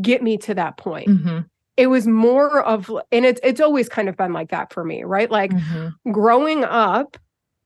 [0.00, 1.08] get me to that point.
[1.08, 1.40] Mm-hmm.
[1.76, 5.04] It was more of and it's it's always kind of been like that for me,
[5.04, 5.30] right?
[5.30, 6.12] Like mm-hmm.
[6.12, 7.16] growing up,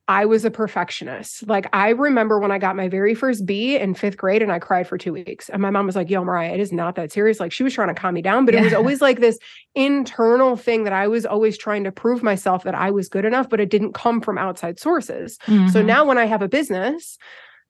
[0.09, 1.47] I was a perfectionist.
[1.47, 4.59] Like I remember when I got my very first B in fifth grade and I
[4.59, 5.49] cried for two weeks.
[5.49, 7.41] And my mom was like, yo, Mariah, it is not that serious.
[7.41, 8.61] Like she was trying to calm me down, but yeah.
[8.61, 9.37] it was always like this
[9.75, 13.49] internal thing that I was always trying to prove myself that I was good enough,
[13.49, 15.37] but it didn't come from outside sources.
[15.45, 15.69] Mm-hmm.
[15.69, 17.17] So now when I have a business,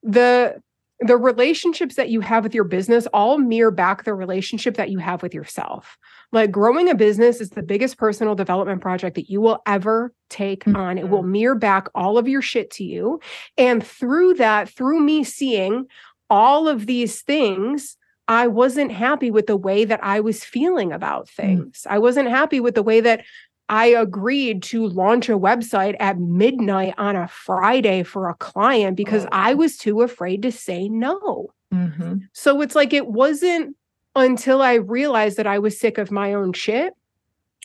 [0.04, 0.62] the
[1.00, 4.98] the relationships that you have with your business all mirror back the relationship that you
[4.98, 5.96] have with yourself.
[6.32, 10.64] Like growing a business is the biggest personal development project that you will ever take
[10.64, 10.76] mm-hmm.
[10.76, 10.98] on.
[10.98, 11.32] It will mm-hmm.
[11.32, 13.20] mirror back all of your shit to you.
[13.56, 15.86] And through that, through me seeing
[16.28, 17.96] all of these things,
[18.28, 21.30] I wasn't happy with the way that I was feeling about mm.
[21.30, 21.86] things.
[21.86, 21.92] Mm.
[21.92, 23.24] I wasn't happy with the way that
[23.68, 29.24] I agreed to launch a website at midnight on a Friday for a client because
[29.26, 29.30] oh.
[29.32, 31.48] I was too afraid to say no.
[31.72, 32.18] Mm-hmm.
[32.32, 33.76] So it's like it wasn't
[34.16, 36.94] until I realized that I was sick of my own shit.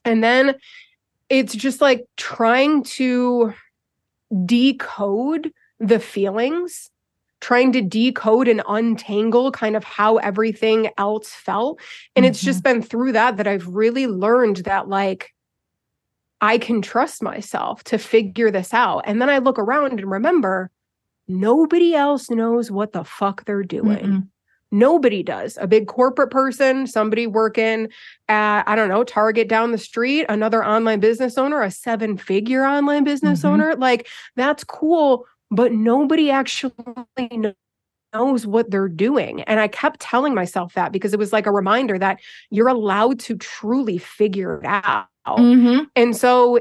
[0.06, 0.56] And then
[1.30, 3.54] it's just like trying to
[4.46, 6.90] decode the feelings,
[7.40, 11.80] trying to decode and untangle kind of how everything else felt.
[12.16, 12.32] And mm-hmm.
[12.32, 12.80] it's just mm-hmm.
[12.80, 15.34] been through that that I've really learned that, like,
[16.44, 19.04] I can trust myself to figure this out.
[19.06, 20.70] And then I look around and remember
[21.26, 24.06] nobody else knows what the fuck they're doing.
[24.06, 24.28] Mm-mm.
[24.70, 25.58] Nobody does.
[25.62, 27.88] A big corporate person, somebody working
[28.28, 32.66] at, I don't know, Target down the street, another online business owner, a seven figure
[32.66, 33.48] online business mm-hmm.
[33.48, 33.76] owner.
[33.78, 36.74] Like, that's cool, but nobody actually
[38.14, 39.44] knows what they're doing.
[39.44, 43.20] And I kept telling myself that because it was like a reminder that you're allowed
[43.22, 45.06] to truly figure it out.
[45.28, 45.84] Mm-hmm.
[45.96, 46.60] And so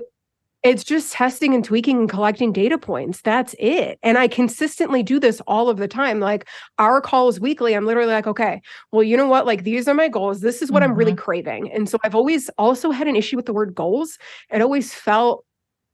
[0.62, 3.20] it's just testing and tweaking and collecting data points.
[3.22, 3.98] That's it.
[4.02, 6.20] And I consistently do this all of the time.
[6.20, 6.48] Like
[6.78, 9.44] our calls weekly, I'm literally like, okay, well, you know what?
[9.44, 10.40] Like these are my goals.
[10.40, 10.92] This is what mm-hmm.
[10.92, 11.20] I'm really mm-hmm.
[11.20, 11.72] craving.
[11.72, 14.18] And so I've always also had an issue with the word goals.
[14.50, 15.44] It always felt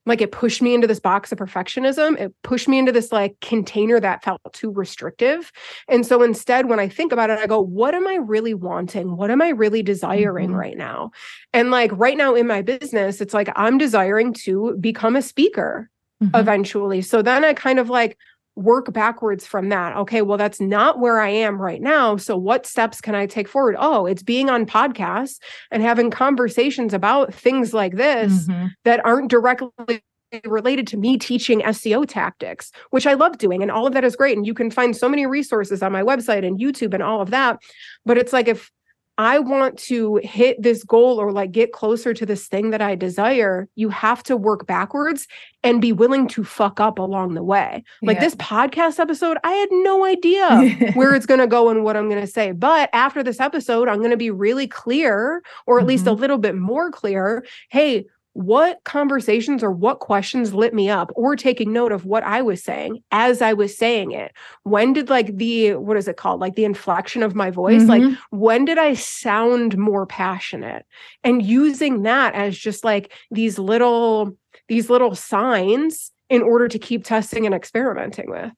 [0.08, 2.18] like it pushed me into this box of perfectionism.
[2.18, 5.52] It pushed me into this like container that felt too restrictive.
[5.88, 9.16] And so instead, when I think about it, I go, what am I really wanting?
[9.16, 10.58] What am I really desiring Mhm.
[10.58, 11.10] right now?
[11.52, 15.90] And like right now in my business, it's like I'm desiring to become a speaker
[16.22, 16.30] Mhm.
[16.38, 17.02] eventually.
[17.02, 18.16] So then I kind of like
[18.58, 19.96] work backwards from that.
[19.96, 22.16] Okay, well, that's not where I am right now.
[22.16, 23.76] So what steps can I take forward?
[23.78, 25.38] Oh, it's being on podcasts
[25.70, 28.70] and having conversations about things like this Mhm.
[28.84, 30.02] that aren't directly
[30.44, 33.62] related to me teaching SEO tactics, which I love doing.
[33.62, 34.36] And all of that is great.
[34.36, 37.30] And you can find so many resources on my website and YouTube and all of
[37.30, 37.58] that.
[38.04, 38.70] But it's like if
[39.18, 42.94] I want to hit this goal or like get closer to this thing that I
[42.94, 45.26] desire, you have to work backwards
[45.64, 47.82] and be willing to fuck up along the way.
[48.00, 48.24] Like Yeah.
[48.24, 52.08] this podcast episode, I had no idea where it's going to go and what I'm
[52.08, 52.52] going to say.
[52.52, 56.20] But after this episode, I'm going to be really clear, or at least a mm-hmm.
[56.20, 57.44] little bit more clear.
[57.70, 58.06] Hey,
[58.38, 62.62] what conversations or what questions lit me up, or taking note of what I was
[62.62, 64.30] saying as I was saying it?
[64.62, 66.40] When did like the, what is it called?
[66.40, 68.16] Like the inflection of my voice, like Mhm.
[68.30, 70.86] when did I sound more passionate?
[71.24, 74.36] And using that as just like these little,
[74.68, 78.52] these little signs in order to keep testing and experimenting with.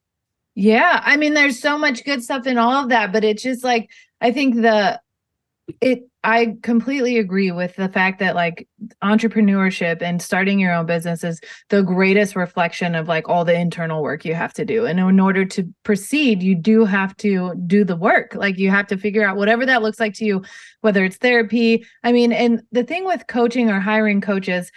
[0.54, 3.64] Yeah, I mean, there's so much good stuff in all of that, but it's just
[3.64, 3.88] like
[4.20, 5.00] I think the
[5.80, 6.06] it.
[6.22, 8.68] I completely agree with the fact that like
[9.02, 14.02] entrepreneurship and starting your own business is the greatest reflection of like all the internal
[14.02, 14.84] work you have to do.
[14.84, 18.34] And in order to proceed, you do have to do the work.
[18.34, 20.42] Like you have to figure out whatever that looks like to you,
[20.82, 21.86] whether it's therapy.
[22.04, 24.70] I mean, and the thing with coaching or hiring coaches,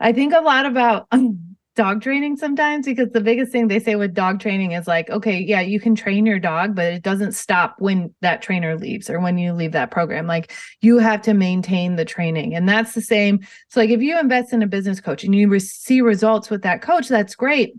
[0.00, 1.06] I think a lot about
[1.78, 5.38] dog training sometimes because the biggest thing they say with dog training is like, okay,
[5.38, 9.20] yeah, you can train your dog, but it doesn't stop when that trainer leaves or
[9.20, 10.26] when you leave that program.
[10.26, 12.52] Like you have to maintain the training.
[12.52, 13.46] And that's the same.
[13.68, 16.62] So like if you invest in a business coach and you re- see results with
[16.62, 17.74] that coach, that's great.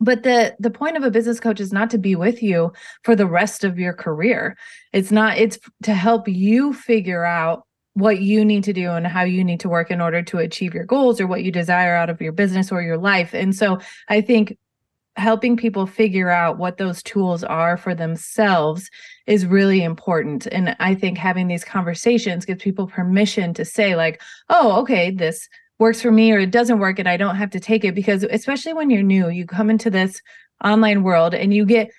[0.00, 2.72] But the the point of a business coach is not to be with you
[3.04, 4.56] for the rest of your career.
[4.92, 9.22] It's not it's to help you figure out what you need to do and how
[9.22, 12.10] you need to work in order to achieve your goals or what you desire out
[12.10, 13.34] of your business or your life.
[13.34, 14.56] And so I think
[15.16, 18.88] helping people figure out what those tools are for themselves
[19.26, 20.46] is really important.
[20.46, 25.48] And I think having these conversations gives people permission to say, like, oh, okay, this
[25.78, 27.94] works for me or it doesn't work and I don't have to take it.
[27.94, 30.22] Because especially when you're new, you come into this
[30.64, 31.90] online world and you get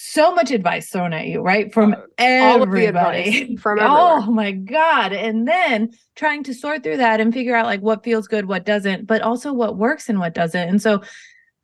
[0.00, 1.74] so much advice thrown at you, right?
[1.74, 3.56] From uh, the everybody.
[3.60, 5.12] from Oh my God.
[5.12, 8.64] And then trying to sort through that and figure out like what feels good, what
[8.64, 10.68] doesn't, but also what works and what doesn't.
[10.68, 11.02] And so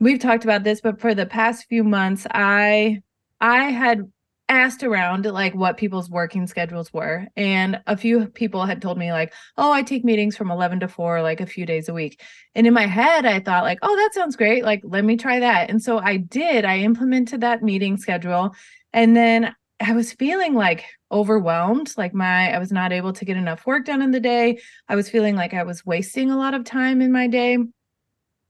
[0.01, 3.03] we've talked about this, but for the past few months, I
[3.41, 4.11] I had
[4.49, 7.27] asked around like what people's working schedules were.
[7.37, 10.89] And a few people had told me like, oh, I take meetings from 11 to
[10.89, 12.21] 4, like a few days a week.
[12.55, 14.65] And in my head, I thought like, oh, that sounds great.
[14.65, 15.71] Like, let me try that.
[15.71, 16.65] And so I did.
[16.65, 18.55] I implemented that meeting schedule.
[18.93, 21.95] And then I was feeling like overwhelmed.
[21.97, 24.59] Like my, I was not able to get enough work done in the day.
[24.89, 27.59] I was feeling like I was wasting a lot of time in my day.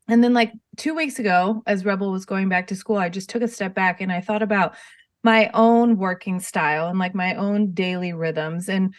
[0.06, 3.30] And then, like two weeks ago, as Rebel was going back to school, I just
[3.30, 4.74] took a step back and I thought about
[5.24, 8.68] my own working style and like my own daily rhythms.
[8.68, 8.94] And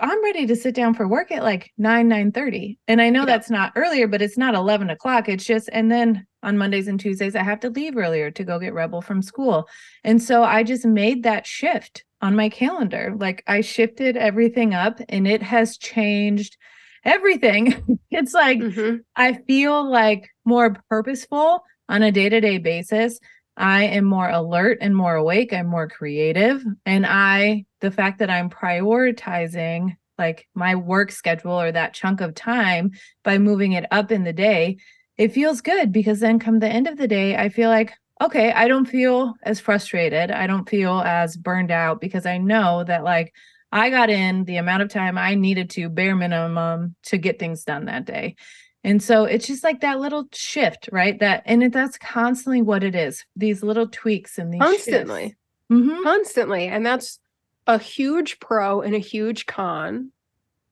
[0.00, 2.78] I'm ready to sit down for work at like 9, 9 30.
[2.88, 3.26] And I know Yeah.
[3.26, 5.28] that's not earlier, but it's not 11 o'clock.
[5.28, 8.58] It's just, and then on Mondays and Tuesdays, I have to leave earlier to go
[8.58, 9.68] get Rebel from school.
[10.04, 13.14] And so I just made that shift on my calendar.
[13.18, 16.56] Like I shifted everything up and it has changed
[17.04, 17.98] everything.
[18.10, 19.00] it's like, Mhm.
[19.16, 23.18] I feel like more purposeful on a day to day basis.
[23.58, 25.52] I am more alert and more awake.
[25.52, 26.64] I'm more creative.
[26.86, 32.34] And I, the fact that I'm prioritizing like my work schedule or that chunk of
[32.34, 32.92] time
[33.22, 34.78] by moving it up in the day,
[35.16, 38.52] it feels good because then come the end of the day, I feel like, okay,
[38.52, 40.30] I don't feel as frustrated.
[40.30, 43.32] I don't feel as burned out because I know that like
[43.70, 47.64] I got in the amount of time I needed to bare minimum to get things
[47.64, 48.36] done that day.
[48.84, 51.18] And so it's just like that little shift, right?
[51.18, 53.24] That and it, that's constantly what it is.
[53.36, 55.36] These little tweaks and these Constantly.
[55.68, 56.66] hmm Constantly.
[56.68, 57.18] And that's
[57.66, 60.12] a huge pro and a huge con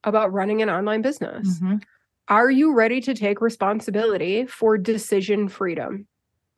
[0.03, 1.59] about running an online business.
[1.59, 1.75] hmm
[2.27, 6.07] Are you ready to take responsibility for decision freedom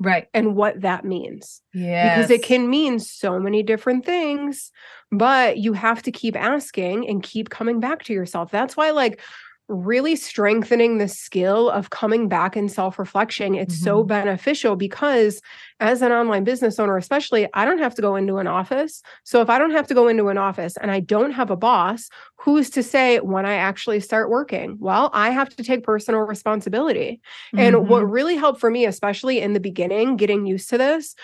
[0.01, 0.27] Right.
[0.33, 1.61] and what that means?
[1.73, 2.15] Yeah.
[2.15, 4.71] Because it can mean so many different things,
[5.11, 8.49] but you have to keep asking and keep coming back to yourself.
[8.49, 9.19] That's why, like,
[9.69, 13.83] really strengthening the skill of coming back and self-reflection it's mm-hmm.
[13.83, 15.41] so beneficial because
[15.79, 19.41] as an online business owner especially i don't have to go into an office so
[19.41, 22.09] if i don't have to go into an office and i don't have a boss
[22.35, 27.21] who's to say when i actually start working well i have to take personal responsibility
[27.53, 27.59] mm-hmm.
[27.59, 28.11] and what mm-hmm.
[28.11, 31.15] really helped for me especially in the beginning getting used to this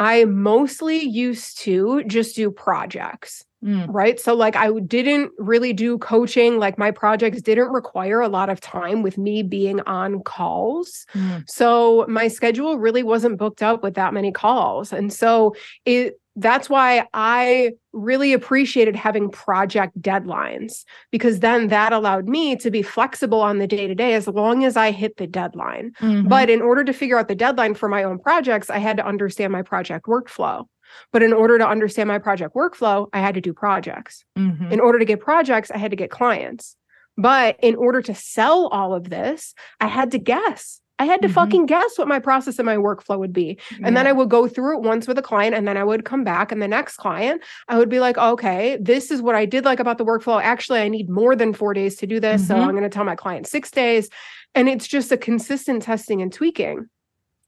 [0.00, 3.44] I mostly used to just do projects.
[3.64, 3.86] Mm.
[3.88, 4.20] Right.
[4.20, 6.58] So, like, I didn't really do coaching.
[6.58, 11.06] Like, my projects didn't require a lot of time with me being on calls.
[11.12, 11.42] Mm.
[11.50, 14.92] So, my schedule really wasn't booked up with that many calls.
[14.92, 22.28] And so, it, that's why I really appreciated having project deadlines because then that allowed
[22.28, 25.26] me to be flexible on the day to day as long as I hit the
[25.26, 25.92] deadline.
[26.00, 26.28] Mm-hmm.
[26.28, 29.06] But in order to figure out the deadline for my own projects, I had to
[29.06, 30.66] understand my project workflow.
[31.12, 34.24] But in order to understand my project workflow, I had to do projects.
[34.36, 34.72] Mm-hmm.
[34.72, 36.76] In order to get projects, I had to get clients.
[37.16, 40.80] But in order to sell all of this, I had to guess.
[41.00, 41.34] I had to mm-hmm.
[41.34, 43.58] fucking guess what my process and my workflow would be.
[43.70, 43.90] And yeah.
[43.90, 46.24] then I would go through it once with a client and then I would come
[46.24, 49.64] back and the next client, I would be like, okay, this is what I did
[49.64, 50.42] like about the workflow.
[50.42, 52.42] Actually, I need more than four days to do this.
[52.42, 52.48] Mm-hmm.
[52.48, 54.08] So I'm going to tell my client six days.
[54.54, 56.88] And it's just a consistent testing and tweaking.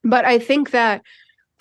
[0.04, 1.02] But I think that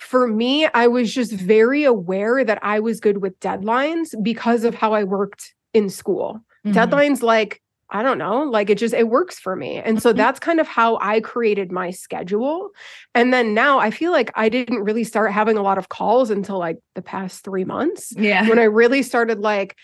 [0.00, 4.74] for me, I was just very aware that I was good with deadlines because of
[4.74, 6.40] how I worked in school.
[6.66, 6.76] Mm-hmm.
[6.76, 9.78] Deadlines like I don't know, like it just it works for me.
[9.78, 10.18] And so mm-hmm.
[10.18, 12.70] that's kind of how I created my schedule.
[13.14, 16.30] And then now I feel like I didn't really start having a lot of calls
[16.30, 18.12] until like the past 3 months.
[18.16, 18.48] Yeah.
[18.48, 19.76] When I really started like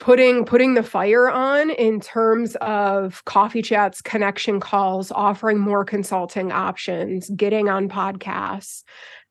[0.00, 6.50] putting putting the fire on in terms of coffee chats, connection calls, offering more consulting
[6.50, 8.82] options, getting on podcasts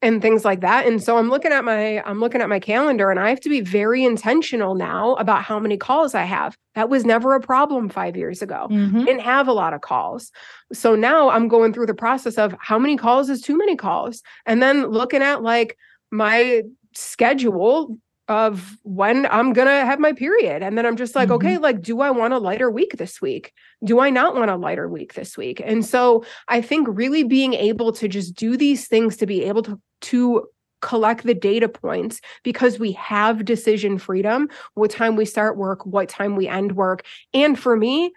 [0.01, 0.87] and things like that.
[0.87, 3.49] And so I'm looking at my I'm looking at my calendar and I have to
[3.49, 6.57] be very intentional now about how many calls I have.
[6.75, 8.67] That was never a problem 5 years ago.
[8.71, 9.05] Mm-hmm.
[9.05, 10.31] Didn't have a lot of calls.
[10.73, 14.23] So now I'm going through the process of how many calls is too many calls
[14.45, 15.77] and then looking at like
[16.11, 20.63] my schedule of when I'm gonna have my period.
[20.63, 21.47] And then I'm just like, mm-hmm.
[21.47, 23.53] okay, like, do I want a lighter week this week?
[23.83, 25.61] Do I not want a lighter week this week?
[25.63, 29.63] And so I think really being able to just do these things to be able
[29.63, 30.47] to to
[30.81, 36.09] collect the data points because we have decision freedom what time we start work what
[36.09, 38.11] time we end work and for me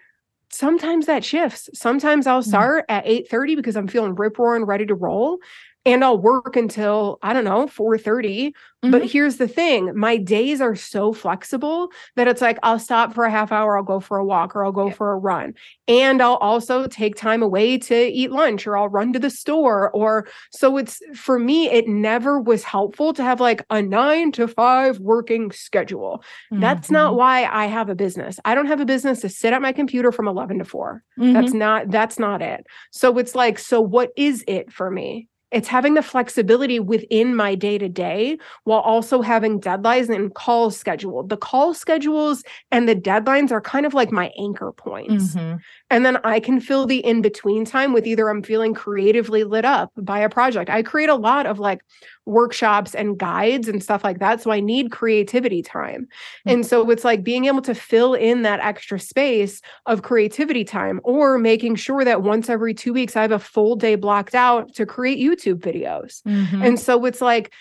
[0.49, 2.47] sometimes that shifts sometimes i'll mm.
[2.47, 2.93] start mm.
[2.95, 5.37] at 8 30 because i'm feeling rip roaring ready to roll
[5.85, 8.91] and I'll work until I don't know 4:30 mm-hmm.
[8.91, 13.25] but here's the thing my days are so flexible that it's like I'll stop for
[13.25, 14.93] a half hour I'll go for a walk or I'll go yeah.
[14.93, 15.53] for a run
[15.87, 19.91] and I'll also take time away to eat lunch or I'll run to the store
[19.91, 24.47] or so it's for me it never was helpful to have like a 9 to
[24.47, 26.61] 5 working schedule mm-hmm.
[26.61, 27.19] that's not mm-hmm.
[27.19, 30.11] why I have a business I don't have a business to sit at my computer
[30.11, 31.33] from 11 to 4 mm-hmm.
[31.33, 35.69] that's not that's not it so it's like so what is it for me it's
[35.69, 41.29] having the flexibility within my day to day while also having deadlines and calls scheduled.
[41.29, 45.33] The call schedules and the deadlines are kind of like my anchor points.
[45.33, 45.55] Mm-hmm.
[45.91, 49.65] And then I can fill the in between time with either I'm feeling creatively lit
[49.65, 50.69] up by a project.
[50.69, 51.81] I create a lot of like
[52.25, 54.41] workshops and guides and stuff like that.
[54.41, 56.03] So I need creativity time.
[56.05, 56.49] Mm-hmm.
[56.49, 61.01] And so it's like being able to fill in that extra space of creativity time
[61.03, 64.73] or making sure that once every two weeks I have a full day blocked out
[64.75, 66.23] to create YouTube videos.
[66.23, 66.63] Mm-hmm.
[66.63, 67.53] And so it's like,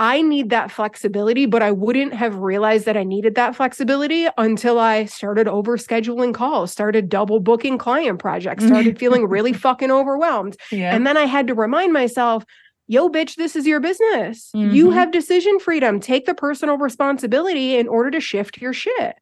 [0.00, 4.80] I need that flexibility, but I wouldn't have realized that I needed that flexibility until
[4.80, 10.56] I started over scheduling calls, started double booking client projects, started feeling really fucking overwhelmed.
[10.72, 10.94] Yeah.
[10.94, 12.44] And then I had to remind myself,
[12.88, 14.50] yo, bitch, this is your business.
[14.54, 14.74] Mm-hmm.
[14.74, 16.00] You have decision freedom.
[16.00, 19.14] Take the personal responsibility in order to shift your shit.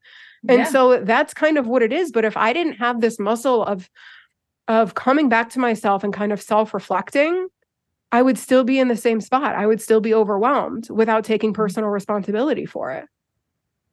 [0.49, 0.65] And yeah.
[0.65, 2.11] so that's kind of what it is.
[2.11, 3.89] But if I didn't have this muscle of
[4.69, 7.49] of coming back to myself and kind of self-reflecting,
[8.13, 9.55] I would still be in the same spot.
[9.55, 11.63] I would still be overwhelmed without taking mm-hmm.
[11.63, 13.07] personal responsibility for it.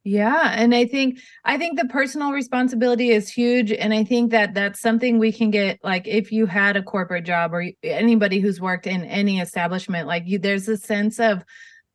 [0.06, 4.54] Yeah, and I think I think the personal responsibility is huge and I think that
[4.54, 8.62] that's something we can get like if you had a corporate job or anybody who's
[8.62, 11.44] worked in any establishment like you there's a sense of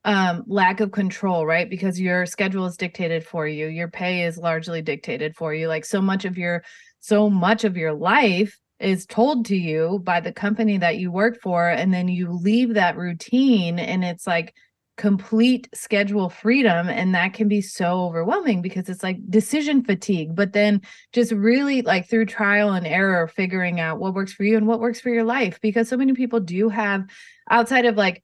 [0.05, 1.67] um lack of control, right?
[1.67, 3.67] Because your schedule is dictated for you.
[3.67, 5.67] Your pay is largely dictated for you.
[5.67, 6.63] Like so much of your
[6.99, 11.39] so much of your life is told to you by the company that you work
[11.41, 14.53] for and then you leave that routine and it's like
[14.97, 20.53] complete schedule freedom and that can be so overwhelming because it's like decision fatigue but
[20.53, 24.67] then just really like through trial and error figuring out what works for you and
[24.67, 27.03] what works for your life because so many people do have
[27.49, 28.23] outside of like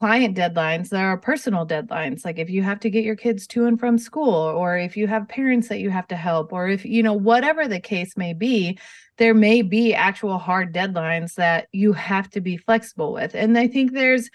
[0.00, 2.24] client deadlines there are personal deadlines.
[2.24, 5.06] Like if you have to get your kids to and from school or if you
[5.08, 8.32] have parents that you have to help or if you know whatever the case may
[8.32, 8.78] be
[9.16, 13.34] there may be actual hard deadlines that you have to be flexible with.
[13.34, 14.30] And i think there's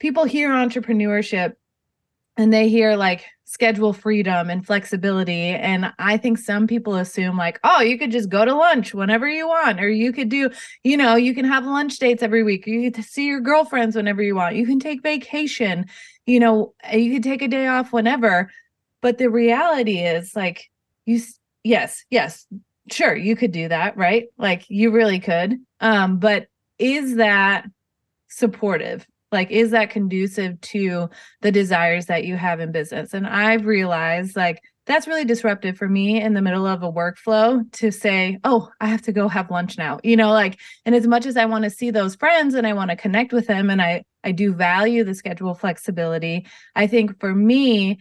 [0.00, 1.54] people hear entrepreneurship
[2.36, 7.60] and they hear like schedule freedom and flexibility and i think some people assume like
[7.62, 10.50] oh you could just go to lunch whenever you want or you could do
[10.82, 12.66] you know you can have lunch dates every week.
[12.66, 14.56] You can see your girlfriends whenever you want.
[14.56, 15.86] You can take vacation
[16.26, 18.50] you know you can take a day off whenever.
[19.02, 20.70] But the reality is like
[21.06, 21.20] you
[21.62, 22.46] yes yes
[22.90, 24.26] sure you could do that right?
[24.38, 25.58] Like you really could.
[25.80, 26.46] Um but
[26.78, 27.66] is that
[28.28, 31.10] supportive like is that conducive to
[31.42, 33.12] the desires that you have in business?
[33.12, 37.70] And i've realized like that's really disruptive for me in the middle of a workflow
[37.72, 41.06] to say oh i have to go have lunch now you know like and as
[41.06, 43.70] much as i want to see those friends and i want to connect with them
[43.70, 47.98] and i i do value the schedule flexibility i think for me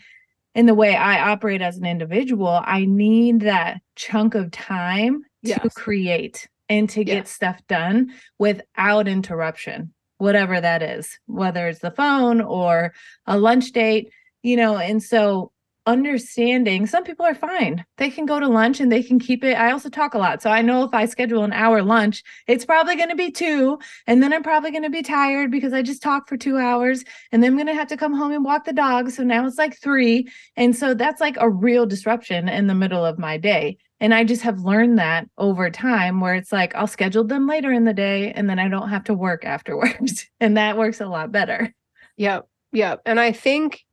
[0.56, 5.62] in the way i operate as an individual i need that chunk of time yes.
[5.62, 11.92] to create and to get stuff done without interruption whatever that is, whether it's the
[11.92, 12.94] phone or
[13.26, 14.12] a lunch date,
[14.42, 15.52] you know, and so
[15.86, 17.86] understanding some people are fine.
[17.98, 19.56] They can go to lunch and they can keep it.
[19.56, 20.42] I also talk a lot.
[20.42, 23.80] So I know if I schedule an hour lunch, it's probably going to be two.
[24.08, 27.04] And then I'm probably going to be tired because I just talk for two hours.
[27.32, 29.12] And then I'm going to have to come home and walk the dog.
[29.12, 30.28] So now it's like three.
[30.56, 33.78] And so that's like a real disruption in the middle of my day.
[34.04, 37.72] And I just have learned that over time where it's like I'll schedule them later
[37.72, 40.30] in the day and then I don't have to work afterwards.
[40.42, 41.74] and that works a lot better.
[42.18, 42.46] Yep.
[42.74, 43.02] Yep.
[43.06, 43.86] And I think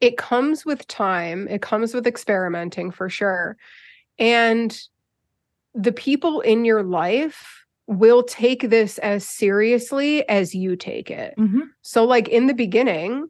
[0.00, 3.56] it comes with time, it comes with experimenting for sure.
[4.20, 4.80] And
[5.74, 11.34] the people in your life will take this as seriously as you take it.
[11.36, 11.62] Mm-hmm.
[11.82, 13.28] So, like in the beginning,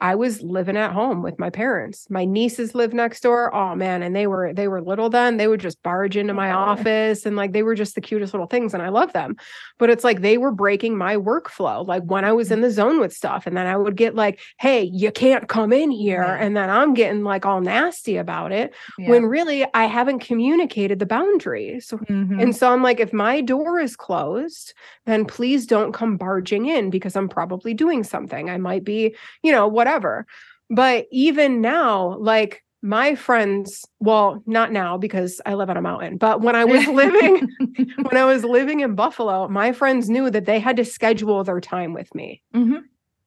[0.00, 2.08] I was living at home with my parents.
[2.10, 3.54] My nieces live next door.
[3.54, 5.38] Oh man, and they were they were little then.
[5.38, 8.46] They would just barge into my office and like they were just the cutest little
[8.46, 9.36] things and I love them.
[9.78, 11.86] But it's like they were breaking my workflow.
[11.86, 14.38] Like when I was in the zone with stuff and then I would get like,
[14.58, 16.44] "Hey, you can't come in here." Yeah.
[16.44, 19.08] And then I'm getting like all nasty about it yeah.
[19.08, 21.88] when really I haven't communicated the boundaries.
[21.88, 22.38] Mm-hmm.
[22.38, 24.74] And so I'm like if my door is closed,
[25.06, 28.50] then please don't come barging in because I'm probably doing something.
[28.50, 30.26] I might be, you know, what whatever.
[30.68, 36.16] But even now, like my friends, well, not now because I live on a mountain,
[36.16, 37.48] but when I was living
[37.96, 41.60] when I was living in Buffalo, my friends knew that they had to schedule their
[41.60, 42.42] time with me.
[42.54, 42.78] Mm-hmm.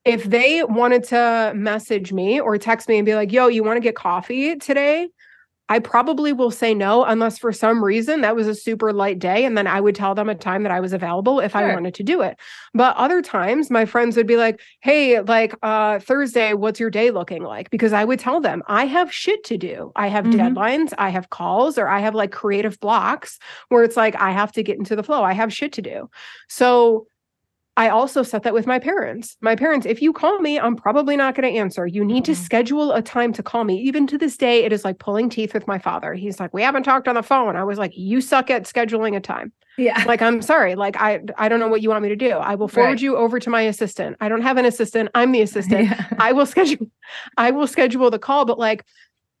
[0.04, 3.76] If they wanted to message me or text me and be like, "Yo, you want
[3.76, 5.08] to get coffee today?"
[5.70, 9.44] I probably will say no unless for some reason that was a super light day.
[9.44, 11.60] And then I would tell them a time that I was available if sure.
[11.60, 12.36] I wanted to do it.
[12.74, 17.12] But other times my friends would be like, Hey, like uh Thursday, what's your day
[17.12, 17.70] looking like?
[17.70, 19.92] Because I would tell them I have shit to do.
[19.94, 20.40] I have mm-hmm.
[20.40, 24.50] deadlines, I have calls, or I have like creative blocks where it's like I have
[24.52, 25.22] to get into the flow.
[25.22, 26.10] I have shit to do.
[26.48, 27.06] So
[27.80, 29.38] I also set that with my parents.
[29.40, 31.86] My parents, if you call me, I'm probably not going to answer.
[31.86, 32.34] You need mm-hmm.
[32.34, 33.80] to schedule a time to call me.
[33.80, 36.12] Even to this day, it is like pulling teeth with my father.
[36.12, 39.16] He's like, "We haven't talked on the phone." I was like, "You suck at scheduling
[39.16, 40.04] a time." Yeah.
[40.06, 40.74] Like, I'm sorry.
[40.74, 42.32] Like, I I don't know what you want me to do.
[42.32, 43.00] I will forward right.
[43.00, 44.18] you over to my assistant.
[44.20, 45.08] I don't have an assistant.
[45.14, 45.88] I'm the assistant.
[45.88, 46.06] Yeah.
[46.18, 46.86] I will schedule
[47.38, 48.84] I will schedule the call, but like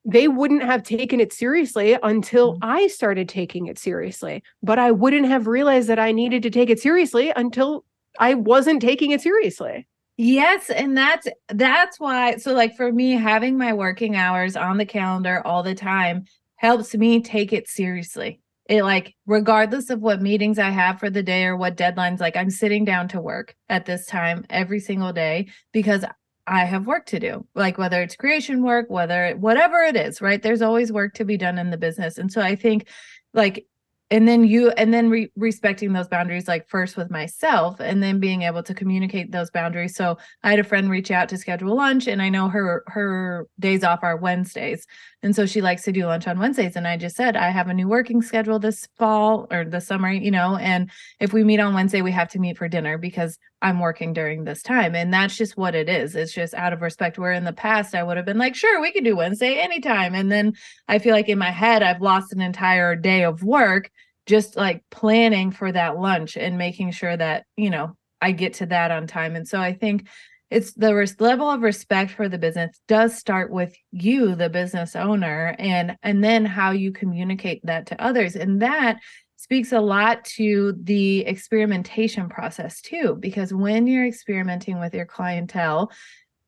[0.06, 2.64] they wouldn't have taken it seriously until mm-hmm.
[2.64, 4.42] I started taking it seriously.
[4.62, 7.84] But I wouldn't have realized that I needed to take it seriously until
[8.20, 9.88] I wasn't taking it seriously.
[10.16, 14.84] Yes, and that's that's why so like for me having my working hours on the
[14.84, 18.40] calendar all the time helps me take it seriously.
[18.68, 22.36] It like regardless of what meetings I have for the day or what deadlines like
[22.36, 26.04] I'm sitting down to work at this time every single day because
[26.46, 27.46] I have work to do.
[27.54, 30.42] Like whether it's creation work, whether whatever it is, right?
[30.42, 32.18] There's always work to be done in the business.
[32.18, 32.88] And so I think
[33.32, 33.66] like
[34.10, 38.18] and then you and then re- respecting those boundaries like first with myself and then
[38.18, 39.94] being able to communicate those boundaries.
[39.94, 43.46] So i had a friend reach out to schedule lunch and i know her her
[43.58, 44.86] days off are wednesdays.
[45.22, 47.68] And so she likes to do lunch on wednesdays and i just said i have
[47.68, 50.90] a new working schedule this fall or the summer you know and
[51.20, 54.44] if we meet on wednesday we have to meet for dinner because i'm working during
[54.44, 54.94] this time.
[54.94, 56.16] And that's just what it is.
[56.16, 58.80] It's just out of respect where in the past i would have been like sure
[58.80, 60.14] we could do wednesday anytime.
[60.14, 60.54] And then
[60.88, 63.90] i feel like in my head i've lost an entire day of work
[64.26, 68.66] just like planning for that lunch and making sure that you know i get to
[68.66, 69.36] that on time.
[69.36, 70.06] And so i think
[70.50, 74.96] it's the res- level of respect for the business does start with you the business
[74.96, 78.36] owner and and then how you communicate that to others.
[78.36, 78.98] And that
[79.36, 85.90] speaks a lot to the experimentation process too because when you're experimenting with your clientele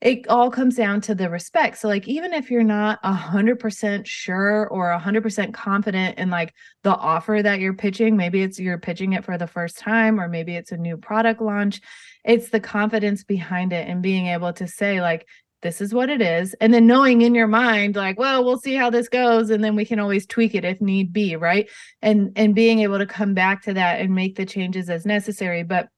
[0.03, 1.79] it all comes down to the respect.
[1.79, 6.19] So like even if you're not a hundred percent sure or a hundred percent confident
[6.19, 9.79] in like the offer that you're pitching maybe it's you're pitching it for the first
[9.79, 11.81] time or maybe it's a new product launch
[12.25, 15.25] it's the confidence behind it and being able to say like
[15.63, 18.75] this is what it is and then knowing in your mind like well we'll see
[18.75, 21.71] how this goes and then we can always tweak it if need be right?
[22.01, 25.63] And and being able to come back to that and make the changes as necessary.
[25.63, 25.89] But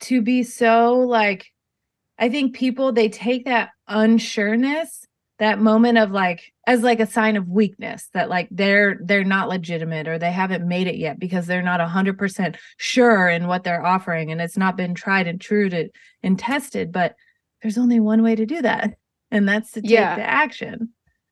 [0.00, 1.53] to be so like
[2.18, 5.06] i think people they take that unsureness
[5.40, 9.48] that moment of like as like a sign of weakness that like they're they're not
[9.48, 13.84] legitimate or they haven't made it yet because they're not 100% sure in what they're
[13.84, 15.88] offering and it's not been tried and true to
[16.22, 17.16] and tested but
[17.62, 18.94] there's only one way to do that
[19.32, 20.14] and that's to take Yeah.
[20.14, 20.90] the action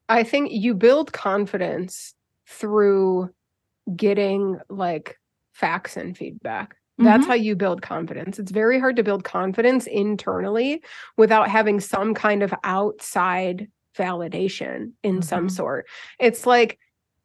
[0.08, 2.12] I think you build confidence
[2.48, 3.30] through
[3.96, 5.16] getting like
[5.52, 6.76] facts and feedback.
[7.02, 7.28] That's Mhm.
[7.28, 8.38] how you build confidence.
[8.38, 10.82] It's very hard to build confidence internally
[11.16, 15.50] without having some kind of outside validation in some Mhm.
[15.50, 15.86] sort.
[16.18, 16.78] It's like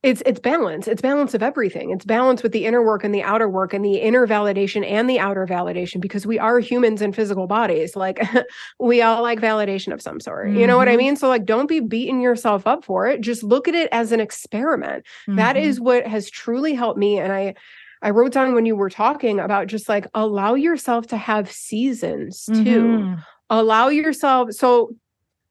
[0.04, 0.88] it's it's balance.
[0.88, 1.90] It's balance of everything.
[1.90, 5.10] It's balance with the inner work and the outer work and the inner validation and
[5.10, 7.96] the outer validation because we are humans in physical bodies.
[7.96, 8.22] Like
[8.80, 10.54] we all like validation of some sort.
[10.54, 10.98] You know what I Mhm.
[10.98, 11.16] mean?
[11.16, 13.22] So like don't be beating yourself up for it.
[13.22, 15.06] Just look at it as an experiment.
[15.36, 15.62] That Mhm.
[15.64, 17.56] is what has truly helped me and I
[18.02, 22.46] I wrote down when you were talking about just like allow yourself to have seasons
[22.46, 22.54] too.
[22.84, 23.24] Mhm.
[23.50, 24.92] Allow yourself so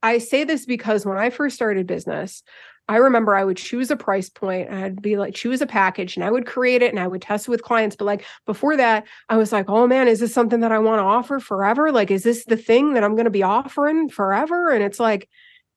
[0.02, 2.42] I say this because when I first started business,
[2.88, 6.14] I remember I would choose a price point and I'd be like, choose a package
[6.16, 7.96] and I would create it and I would test it with clients.
[7.96, 11.00] But like before that, I was like, oh man, is this something that I want
[11.00, 11.90] to offer forever?
[11.90, 14.70] Like, is this the thing that I'm going to be offering forever?
[14.70, 15.28] And it's like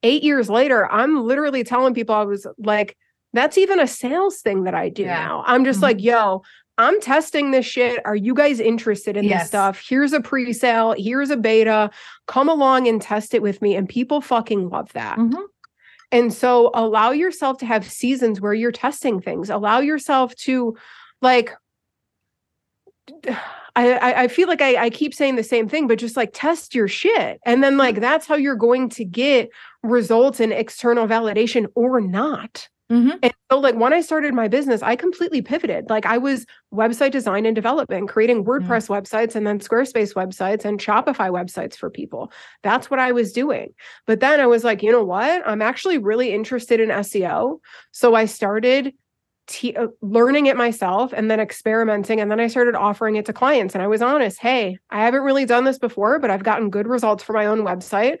[0.04, 2.96] eight years later, I'm literally telling people I was like,
[3.32, 5.14] that's even a sales thing that I do Yeah.
[5.26, 5.44] now.
[5.46, 5.82] I'm just Mhm.
[5.82, 6.42] like, yo,
[6.78, 8.00] I'm testing this shit.
[8.06, 9.42] Are you guys interested in Yes.
[9.42, 9.84] this stuff?
[9.86, 11.90] Here's a pre sale, here's a beta.
[12.26, 13.76] Come along and test it with me.
[13.76, 15.18] And people fucking love that.
[15.18, 15.42] Mhm.
[16.12, 19.48] And so allow yourself to have seasons where you're testing things.
[19.50, 20.76] Allow yourself to
[21.22, 21.52] like
[23.76, 26.30] I, I I feel like I, I keep saying the same thing, but just like
[26.32, 27.38] test your shit.
[27.46, 29.50] And then like that's how you're going to get
[29.82, 32.68] results in external validation or not.
[32.90, 33.18] Mhm.
[33.22, 35.88] And so like when I started my business, I completely pivoted.
[35.88, 40.80] Like I was website design and development, creating WordPress websites and then Squarespace websites and
[40.80, 42.32] Shopify websites for people.
[42.64, 43.74] That's what I was doing.
[44.06, 45.46] But then I was like, you know what?
[45.46, 47.60] I'm actually really interested in SEO.
[47.92, 48.92] So I started
[49.46, 53.32] te- uh, learning it myself and then experimenting and then I started offering it to
[53.32, 56.70] clients and I was honest, hey, I haven't really done this before, but I've gotten
[56.70, 58.18] good results for my own website.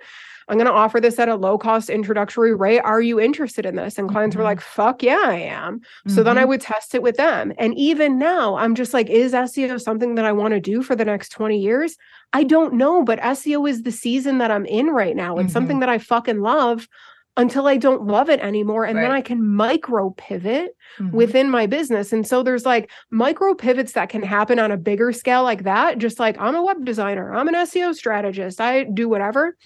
[0.50, 2.80] I'm going to offer this at a low cost introductory rate.
[2.80, 3.98] Are you interested in this?
[3.98, 4.46] And clients were Mhm.
[4.46, 5.80] like, fuck yeah, I am.
[6.08, 6.48] So then I Mhm.
[6.48, 7.52] would test it with them.
[7.56, 10.96] And even now, I'm just like, is SEO something that I want to do for
[10.96, 11.96] the next 20 years?
[12.32, 15.38] I don't know, but SEO is the season that I'm in right now.
[15.38, 15.52] It's Mhm.
[15.52, 16.88] something that I fucking love
[17.36, 18.84] until I don't love it anymore.
[18.84, 21.12] And then I can micro pivot Mhm.
[21.12, 22.12] within my business.
[22.12, 25.98] And so there's like micro pivots that can happen on a bigger scale like that.
[25.98, 29.56] Just like I'm a web designer, I'm an SEO strategist, I do whatever.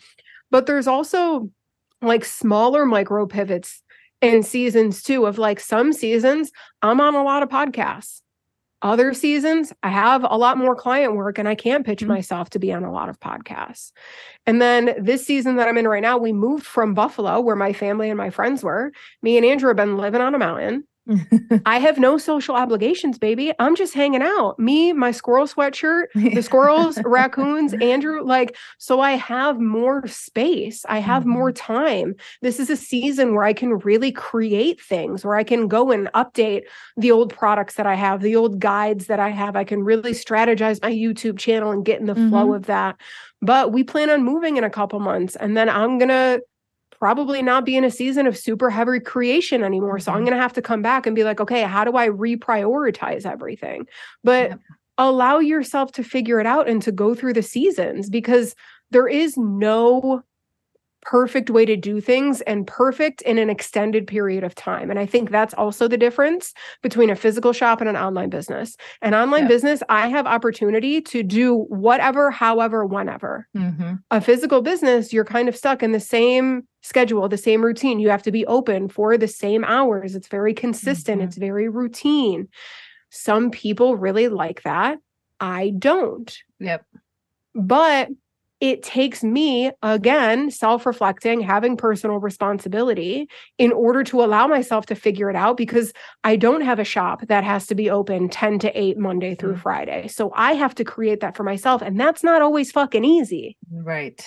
[0.54, 1.50] But there's also
[2.00, 3.82] like smaller micro pivots
[4.22, 8.20] in seasons too, of like some seasons, I'm on a lot of podcasts.
[8.80, 12.06] Other seasons, I have a lot more client work and I can't pitch Mhm.
[12.06, 13.90] myself to be on a lot of podcasts.
[14.46, 17.72] And then this season that I'm in right now, we moved from Buffalo, where my
[17.72, 18.92] family and my friends were.
[19.22, 20.84] Me and Andrew have been living on a mountain.
[21.66, 23.52] I have no social obligations, baby.
[23.58, 24.58] I'm just hanging out.
[24.58, 28.22] Me, my squirrel sweatshirt, the squirrels, raccoons, Andrew.
[28.22, 30.84] Like, so I have more space.
[30.88, 32.14] I have more time.
[32.42, 36.08] This is a season where I can really create things, where I can go and
[36.14, 36.62] update
[36.96, 39.56] the old products that I have, the old guides that I have.
[39.56, 42.56] I can really strategize my YouTube channel and get in the flow Mhm.
[42.56, 42.96] of that.
[43.42, 46.38] But we plan on moving in a couple months, and then I'm gonna
[47.04, 49.98] probably not be in a season of super heavy creation anymore.
[49.98, 50.24] So I'm Mhm.
[50.24, 53.86] going to have to come back and be like, okay, how do I reprioritize everything?
[54.22, 54.60] But Yep.
[54.96, 58.54] allow yourself to figure it out and to go through the seasons because
[58.90, 60.22] there is no
[61.04, 64.90] perfect way to do things and perfect in an extended period of time.
[64.90, 66.52] And I think that's also the difference
[66.82, 68.76] between a physical shop and an online business.
[69.02, 74.00] An online business, I have opportunity to do whatever, however, whenever Mhm.
[74.10, 77.98] a physical business, you're kind of stuck in the same schedule, the same routine.
[78.00, 80.14] You have to be open for the same hours.
[80.14, 81.24] It's very consistent, Mhm.
[81.24, 82.48] it's very routine.
[83.10, 84.98] Some people really like that.
[85.40, 86.36] I don't.
[86.60, 86.84] Yep.
[87.54, 88.08] But
[88.64, 95.28] it takes me again self-reflecting having personal responsibility in order to allow myself to figure
[95.28, 95.92] it out because
[96.24, 99.52] i don't have a shop that has to be open 10 to 8 monday through
[99.52, 99.60] mm-hmm.
[99.60, 100.08] friday.
[100.08, 103.58] So i have to create that for myself and that's not always fucking easy.
[103.70, 104.26] Right.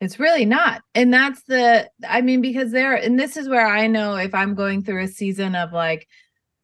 [0.00, 3.86] It's really not and that's the i mean because there and this is where i
[3.86, 6.08] know if i'm going through a season of like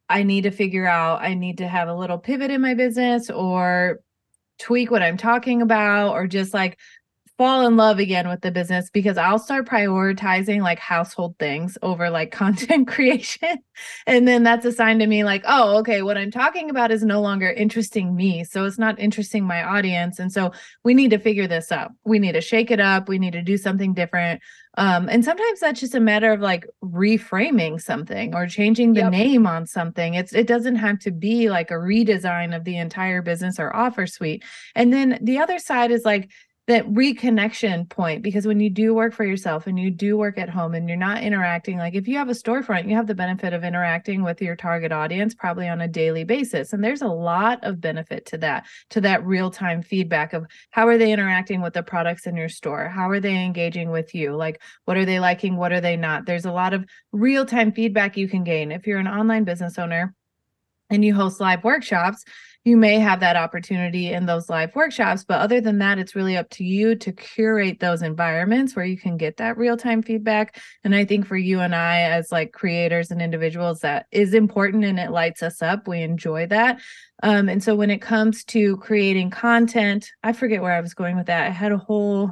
[0.09, 3.29] i need to figure out i need to have a little pivot in my business
[3.29, 4.01] or
[4.61, 6.77] tweak what I'm talking about or just like
[7.41, 12.11] fall in love again with the business because I'll start prioritizing like household things over
[12.11, 13.57] like content creation.
[14.05, 17.03] and then that's a sign to me like, oh, okay, what I'm talking about is
[17.03, 18.43] no longer interesting me.
[18.43, 20.19] So it's not interesting my audience.
[20.19, 20.51] And so
[20.83, 21.89] we need to figure this out.
[22.05, 23.09] We need to shake it up.
[23.09, 24.39] We need to do something different.
[24.77, 29.11] Um, and sometimes that's just a matter of like reframing something or changing the yep.
[29.11, 30.13] name on something.
[30.13, 34.05] It's it doesn't have to be like a redesign of the entire business or offer
[34.05, 34.43] suite.
[34.75, 36.29] And then the other side is like
[36.71, 40.49] that reconnection point because when you do work for yourself and you do work at
[40.49, 43.51] home and you're not interacting like if you have a storefront you have the benefit
[43.51, 46.71] of interacting with your target audience probably on a daily basis.
[46.71, 50.97] And there's a lot of benefit to that to that real-time feedback of how are
[50.97, 52.87] they interacting with the products in your store?
[52.87, 54.33] How are they engaging with you?
[54.33, 55.57] Like what are they liking?
[55.57, 56.25] What are they not?
[56.25, 58.71] There's a lot of real-time feedback you can gain.
[58.71, 60.15] If you're an online business owner
[60.89, 62.23] and you host live workshops
[62.63, 65.23] you may have that opportunity in those live workshops.
[65.23, 68.97] But other than that, it's really up to you to curate those environments where you
[68.97, 70.61] can get that real time feedback.
[70.83, 74.85] And I think for you and I, as like creators and individuals, that is important
[74.85, 75.87] and it lights us up.
[75.87, 76.79] We enjoy that.
[77.23, 81.17] Um, and so when it comes to creating content, I forget where I was going
[81.17, 81.47] with that.
[81.47, 82.31] I had a whole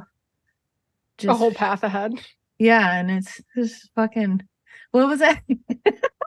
[1.18, 2.12] just, a whole path ahead.
[2.58, 4.42] Yeah, and it's just fucking
[4.92, 5.42] what was that?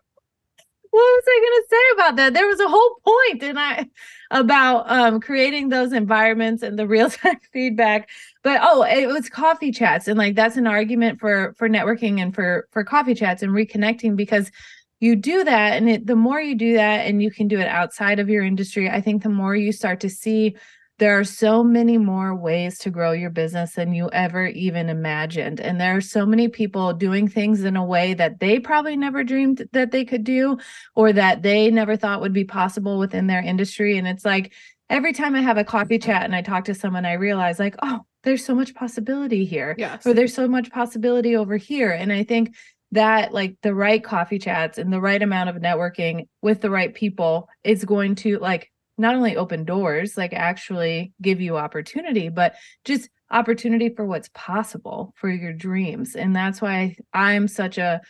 [0.93, 2.33] what was I going to say about that?
[2.35, 3.87] There was a whole point, and I
[4.29, 8.09] about um, creating those environments and the real time feedback.
[8.43, 12.33] But oh, it was coffee chats, and like that's an argument for for networking and
[12.35, 14.51] for for coffee chats and reconnecting because
[14.99, 17.67] you do that, and it, the more you do that, and you can do it
[17.67, 20.55] outside of your industry, I think the more you start to see
[21.03, 25.59] there are so many more ways to grow your business than you ever even imagined.
[25.59, 29.21] And there are so many people doing things in a way that they probably never
[29.21, 30.57] dreamed that they could do
[30.95, 33.97] or that they never thought would be possible within their industry.
[33.97, 34.53] And it's like
[34.89, 37.75] every time I have a coffee chat and I talk to someone, I realize, like,
[37.83, 39.75] oh, there's so much possibility here.
[39.77, 40.07] Yes.
[40.07, 41.91] Or there's so much possibility over here.
[41.91, 42.55] And I think
[42.93, 46.93] that like the right coffee chats and the right amount of networking with the right
[46.93, 52.55] people is going to like not only open doors, like actually give you opportunity, but
[52.85, 56.15] just opportunity for what's possible for your dreams.
[56.15, 58.01] And that's why I'm such a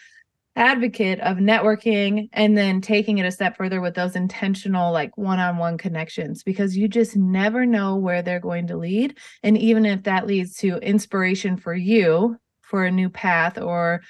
[0.56, 5.78] advocate of networking and then taking it a step further with those intentional like one-on-one
[5.80, 10.28] connections because you just never know where they're going to lead and even if that
[10.28, 14.02] leads to inspiration for you for a new path or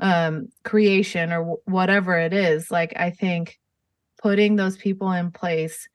[0.00, 3.60] um creation or w- whatever it is like i think
[4.20, 5.88] putting those people in place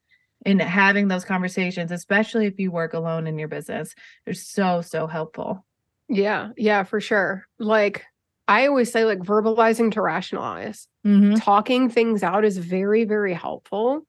[0.46, 3.94] in having those conversations, especially if you work alone in your business.
[4.26, 5.66] They're so, so helpful.
[6.08, 7.46] Yeah, yeah, for sure.
[7.60, 8.06] Like
[8.48, 11.36] I always say, like verbalizing to rationalize, mm-hmm.
[11.36, 14.07] talking things out is very, very helpful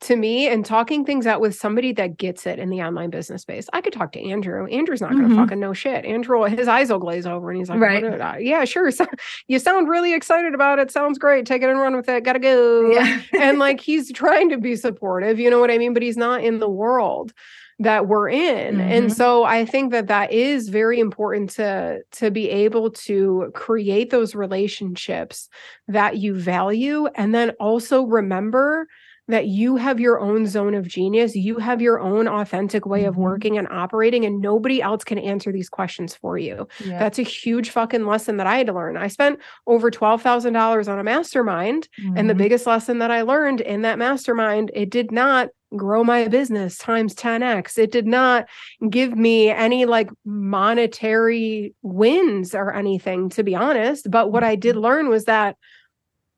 [0.00, 3.42] to me and talking things out with somebody that gets it in the online business
[3.42, 3.68] space.
[3.72, 4.66] I could talk to Andrew.
[4.66, 5.38] Andrew's not going to mm-hmm.
[5.38, 6.04] fucking know shit.
[6.06, 8.42] Andrew, his eyes will glaze over and he's like, right.
[8.42, 8.90] yeah, sure.
[8.90, 9.06] So,
[9.46, 10.90] you sound really excited about it.
[10.90, 11.46] Sounds great.
[11.46, 12.24] Take it and run with it.
[12.24, 12.90] Gotta go.
[12.90, 13.20] Yeah.
[13.38, 15.94] and like he's trying to be supportive, you know what I mean?
[15.94, 17.32] But he's not in the world
[17.80, 18.80] that we're in mm-hmm.
[18.80, 24.10] and so i think that that is very important to to be able to create
[24.10, 25.48] those relationships
[25.88, 28.86] that you value and then also remember
[29.30, 31.34] that you have your own zone of genius.
[31.34, 33.22] You have your own authentic way of mm-hmm.
[33.22, 36.68] working and operating, and nobody else can answer these questions for you.
[36.84, 36.98] Yeah.
[36.98, 38.96] That's a huge fucking lesson that I had to learn.
[38.96, 41.88] I spent over $12,000 on a mastermind.
[42.00, 42.16] Mm-hmm.
[42.16, 42.42] And the mm-hmm.
[42.42, 47.14] biggest lesson that I learned in that mastermind, it did not grow my business times
[47.14, 47.78] 10x.
[47.78, 48.46] It did not
[48.88, 54.10] give me any like monetary wins or anything, to be honest.
[54.10, 54.84] But what I did mm-hmm.
[54.84, 55.56] learn was that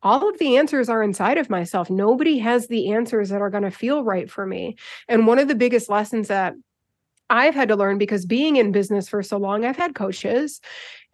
[0.02, 1.88] all of the answers are inside of myself.
[1.90, 4.76] Nobody has the answers that are going to feel right for me.
[5.08, 6.54] And one of the biggest lessons that
[7.30, 10.60] I've had to learn because being in business for so long, I've had coaches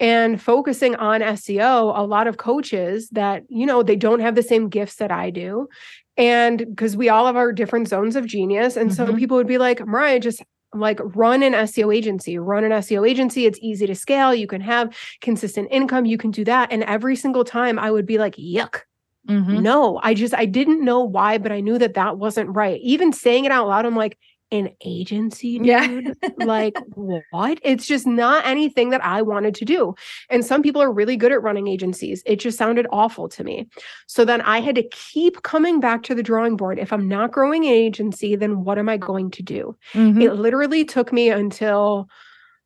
[0.01, 4.43] and focusing on SEO, a lot of coaches that, you know, they don't have the
[4.43, 5.69] same gifts that I do.
[6.17, 8.77] And because we all have our different zones of genius.
[8.77, 9.07] And mm-hmm.
[9.07, 10.43] so people would be like, Mariah, just
[10.75, 13.47] like run an SEO agency, run an SEO agency.
[13.47, 14.35] It's easy to scale.
[14.35, 16.05] You can have consistent income.
[16.05, 16.73] You can do that.
[16.73, 18.81] And every single time I would be like, yuck.
[19.29, 19.63] Mm-hmm.
[19.63, 22.81] No, I just, I didn't know why, but I knew that that wasn't right.
[22.83, 24.19] Even saying it out loud, I'm like,
[24.51, 25.67] an agency, dude.
[25.67, 26.29] Yeah.
[26.39, 27.59] like, what?
[27.63, 29.95] It's just not anything that I wanted to do.
[30.31, 32.23] And some people are really good at running agencies.
[32.27, 33.69] It just sounded awful to me.
[34.07, 36.79] So then I had to keep coming back to the drawing board.
[36.79, 39.77] If I'm not growing an agency, then what am I going to do?
[39.93, 40.23] Mhm.
[40.23, 42.09] It literally took me until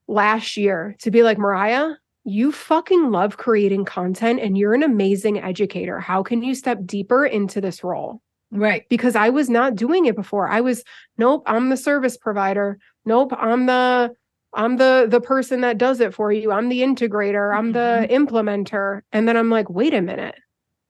[0.08, 5.40] last year to be like, Mariah, you fucking love creating content and you're an amazing
[5.40, 5.98] educator.
[5.98, 8.22] How can you step deeper into this role?
[8.52, 8.86] Right.
[8.90, 10.48] because I was not doing it before.
[10.48, 10.84] I was
[11.16, 12.78] nope, I'm the service provider.
[13.04, 14.14] Nope, I'm the
[14.54, 16.52] I'm the the person that does it for you.
[16.52, 17.56] I'm the integrator.
[17.56, 18.12] I'm the mm-hmm.
[18.12, 19.00] implementer.
[19.10, 20.34] And then I'm like, "Wait a minute.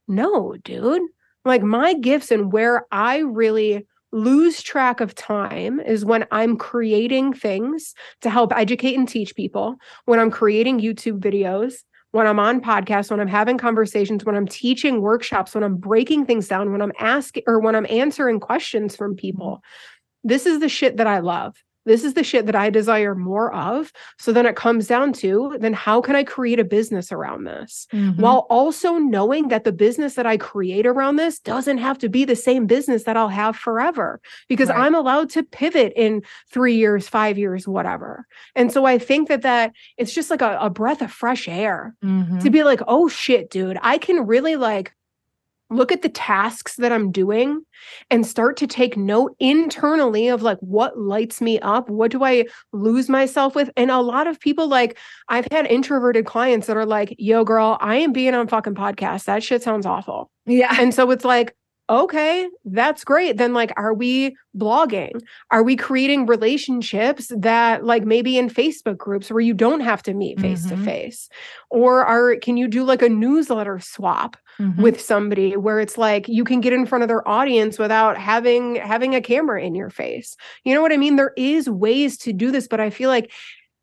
[0.09, 1.03] No, dude.
[1.45, 7.33] Like my gifts and where I really lose track of time is when I'm creating
[7.33, 11.77] things to help educate and teach people, when I'm creating YouTube videos,
[12.13, 16.27] when I'm on podcasts, when I'm having conversations, when I'm teaching workshops, when I'm breaking
[16.27, 19.63] things down, when I'm asking or when I'm answering questions from people.
[20.23, 21.57] This is the shit that I love.
[21.85, 23.93] This is the shit that I desire more of.
[24.19, 27.87] So then it comes down to then how can I create a business around this?
[27.93, 28.19] Mhm.
[28.19, 32.25] While also knowing that the business that I create around this doesn't have to be
[32.25, 34.79] the same business that I'll have forever because Right.
[34.79, 36.23] I'm allowed to pivot in
[36.53, 38.27] 3 years, 5 years, whatever.
[38.55, 41.95] And so I think that that it's just like a, a breath of fresh air
[42.05, 42.41] Mhm.
[42.43, 44.93] to be like, oh shit, dude, I can really like
[45.73, 47.65] look at the tasks that I'm doing
[48.11, 52.47] and start to take note internally of like what lights me up, what do I
[52.73, 53.71] lose myself with?
[53.77, 54.99] And a lot of people like
[55.29, 59.25] I've had introverted clients that are like, yo, girl, I am being on fucking podcasts.
[59.25, 60.31] That shit sounds awful.
[60.47, 60.77] yeah.
[60.79, 61.55] And so it's like,
[61.91, 63.37] okay, that's great.
[63.37, 65.21] Then, like, are we blogging?
[65.51, 70.15] Are we creating relationships that, like, maybe in Facebook groups where you don't have to
[70.15, 70.77] meet face to Mhm.
[70.77, 71.29] face?
[71.71, 74.79] Or are can you do like a newsletter swap Mhm.
[74.79, 78.77] with somebody where it's like you can get in front of their audience without having
[78.77, 80.37] having a camera in your face?
[80.65, 81.17] You know what I mean?
[81.17, 83.31] There is ways to do this, but I feel like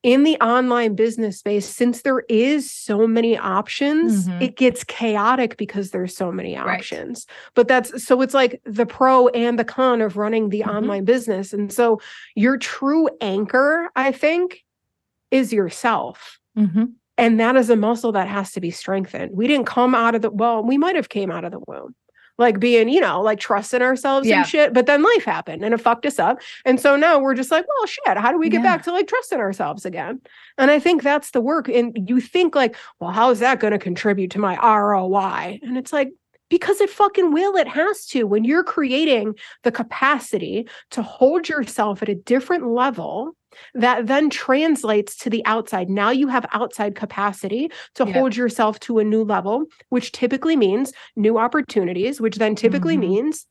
[0.03, 4.41] in the online business space since there is so many options Mhm.
[4.41, 6.77] it gets chaotic because there's so many Right.
[6.77, 10.73] options but that's so it's like the pro and the con of running the Mhm.
[10.75, 11.99] online business and so
[12.35, 14.63] your true anchor i think
[15.31, 16.93] is yourself Mhm.
[17.17, 20.21] and that is a muscle that has to be strengthened we didn't come out of
[20.21, 21.93] the well we might have came out of the womb
[22.39, 24.39] like being you know like trusting ourselves Yeah.
[24.39, 27.35] and shit but then life happened and it fucked us up and so now we're
[27.35, 28.75] just like well shit how do we get Yeah.
[28.77, 30.21] back to like trusting ourselves again
[30.57, 33.73] and i think that's the work and you think like well how is that going
[33.73, 36.11] to contribute to my roi and it's like
[36.49, 42.01] because it fucking will it has to when you're creating the capacity to hold yourself
[42.01, 43.35] at a different level
[43.73, 48.13] that then translates to the outside now you have outside capacity to Yep.
[48.15, 52.99] hold yourself to a new level which typically means new opportunities which then typically Mhm.
[53.01, 53.45] means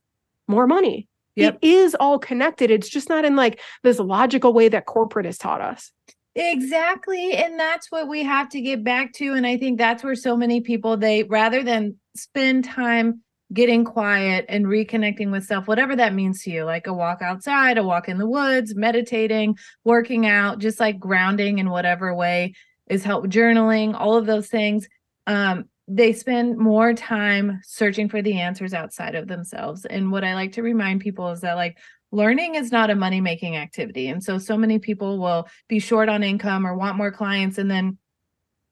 [0.47, 1.59] more money Yep.
[1.63, 5.39] it is all connected it's just not in like this logical way that corporate has
[5.39, 5.93] taught us
[6.41, 7.33] Exactly.
[7.33, 9.33] And that's what we have to get back to.
[9.35, 13.23] And I think that's where so many people, they rather than spend time
[13.53, 17.79] getting quiet and reconnecting with self, whatever that means to you, like a walk outside,
[17.79, 22.55] a walk in the woods, meditating, working out, just like grounding in whatever way
[22.89, 24.89] is help journaling, all of those things.
[25.27, 29.87] Um, they spend more time searching for the answers outside of themselves.
[29.87, 31.79] And what I like to remind people is that like
[32.13, 34.09] learning is not a money making activity.
[34.09, 37.71] And so so many people will be short on income or want more clients and
[37.71, 37.97] then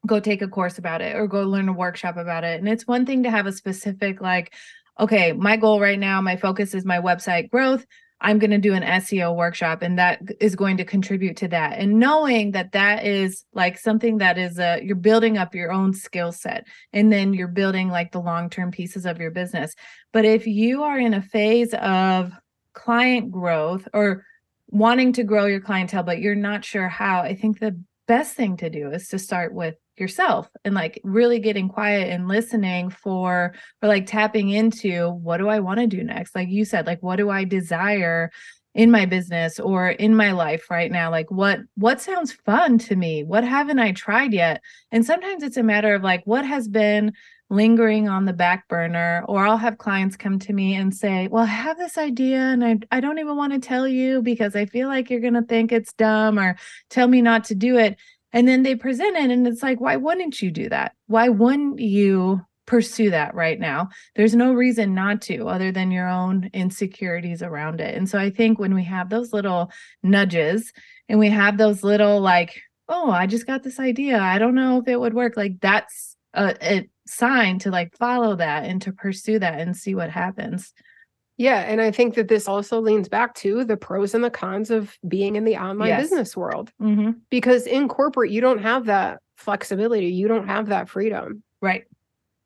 [0.07, 2.59] go take a course about it or go learn a workshop about it.
[2.59, 4.55] And it's one thing to have a specific like
[4.99, 7.85] okay, my goal right now, my focus is my website growth.
[8.21, 11.79] I'm going to do an SEO workshop and that is going to contribute to that.
[11.79, 15.93] And knowing that that is like something that is a you're building up your own
[15.93, 19.75] skill set and then you're building like the long-term pieces of your business.
[20.13, 22.33] But if you are in a phase of
[22.73, 24.25] client growth or
[24.69, 27.79] wanting to grow your clientele but you're not sure how, I think the
[28.09, 32.29] best thing to do is to start with yourself and like really getting quiet and
[32.29, 36.35] listening for or like tapping into what do I want to do next?
[36.35, 38.31] Like you said, like what do I desire
[38.75, 41.11] in my business or in my life right now?
[41.11, 43.25] Like what what sounds fun to me?
[43.25, 44.61] What haven't I tried yet?
[44.93, 47.13] And sometimes it's a matter of like what has been
[47.49, 51.45] lingering on the back burner or I'll have clients come to me and say, "Well,
[51.45, 54.67] I have this idea and I I don't even want to tell you because I
[54.67, 56.57] feel like you're going to think it's dumb or
[56.91, 57.97] tell me not to do it."
[58.37, 60.93] And then they present it and it's like, "Why wouldn't you do that?
[61.07, 66.07] Why wouldn't you pursue that right now?" There's no reason not to other than your
[66.07, 67.95] own insecurities around it.
[67.95, 69.71] And so I think when we have those little
[70.03, 70.71] nudges
[71.09, 72.61] and we have those little like,
[72.91, 74.21] "Oh, I just got this idea.
[74.21, 78.37] I don't know if it would work." Like that's a, a sign to like follow
[78.37, 80.75] that and to pursue that and see what happens.
[81.37, 81.61] Yeah.
[81.61, 84.97] And I think that this also leans back to the pros and the cons of
[85.07, 86.03] being in the online Yes.
[86.03, 86.73] business world.
[86.81, 87.11] Mm-hmm.
[87.31, 91.43] Because in corporate, you don't have that flexibility, you don't have that freedom.
[91.61, 91.85] Right.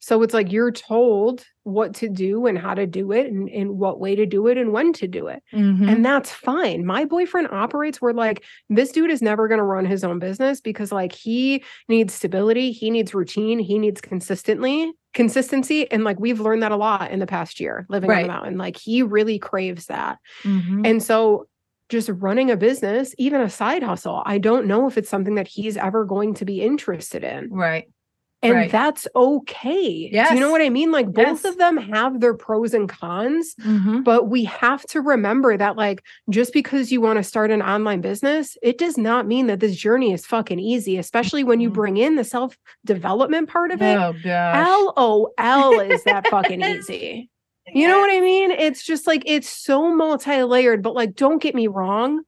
[0.01, 3.79] So it's like you're told what to do and how to do it and, and
[3.79, 5.43] what way to do it and when to do it.
[5.53, 5.89] Mm-hmm.
[5.89, 6.87] And that's fine.
[6.87, 10.61] My boyfriend operates where like this dude is never going to run his own business
[10.61, 16.41] because like he needs stability, he needs routine, he needs consistently consistency and like we've
[16.41, 18.59] learned that a lot in the past year living on the mountain.
[18.59, 20.19] Like he really craves that.
[20.43, 20.87] mm-hmm.
[20.87, 21.47] And so
[21.91, 25.49] just running a business, even a side hustle, I don't know if it's something that
[25.49, 27.51] he's ever going to be interested in.
[27.51, 27.87] right.
[28.43, 28.71] And Right.
[28.73, 30.09] that's okay.
[30.11, 30.91] Do you know what I mean?
[30.91, 31.45] Like both Yes.
[31.45, 34.01] of them have their pros and cons, Mm-hmm.
[34.01, 38.01] but we have to remember that like just because you want to start an online
[38.01, 41.75] business, it does not mean that this journey is fucking easy, especially when you Mhm.
[41.75, 43.99] bring in the self-development part of it.
[43.99, 44.67] Oh gosh.
[44.97, 47.29] LOL is that fucking easy.
[47.73, 48.51] You know what I mean?
[48.51, 52.23] It's just like it's so multi-layered, but like don't get me wrong.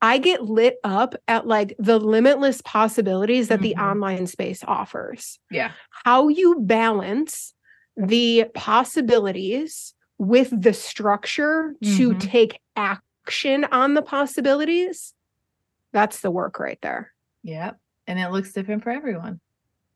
[0.00, 3.82] I get lit up at like the limitless possibilities that the Mhm.
[3.92, 5.38] online space offers.
[5.50, 5.72] Yeah.
[6.04, 7.54] How you balance
[7.96, 12.20] the possibilities with the structure to Mhm.
[12.20, 15.14] take action on the possibilities.
[15.92, 17.12] That's the work right there.
[17.42, 17.78] Yep.
[18.06, 19.40] And it looks different for everyone.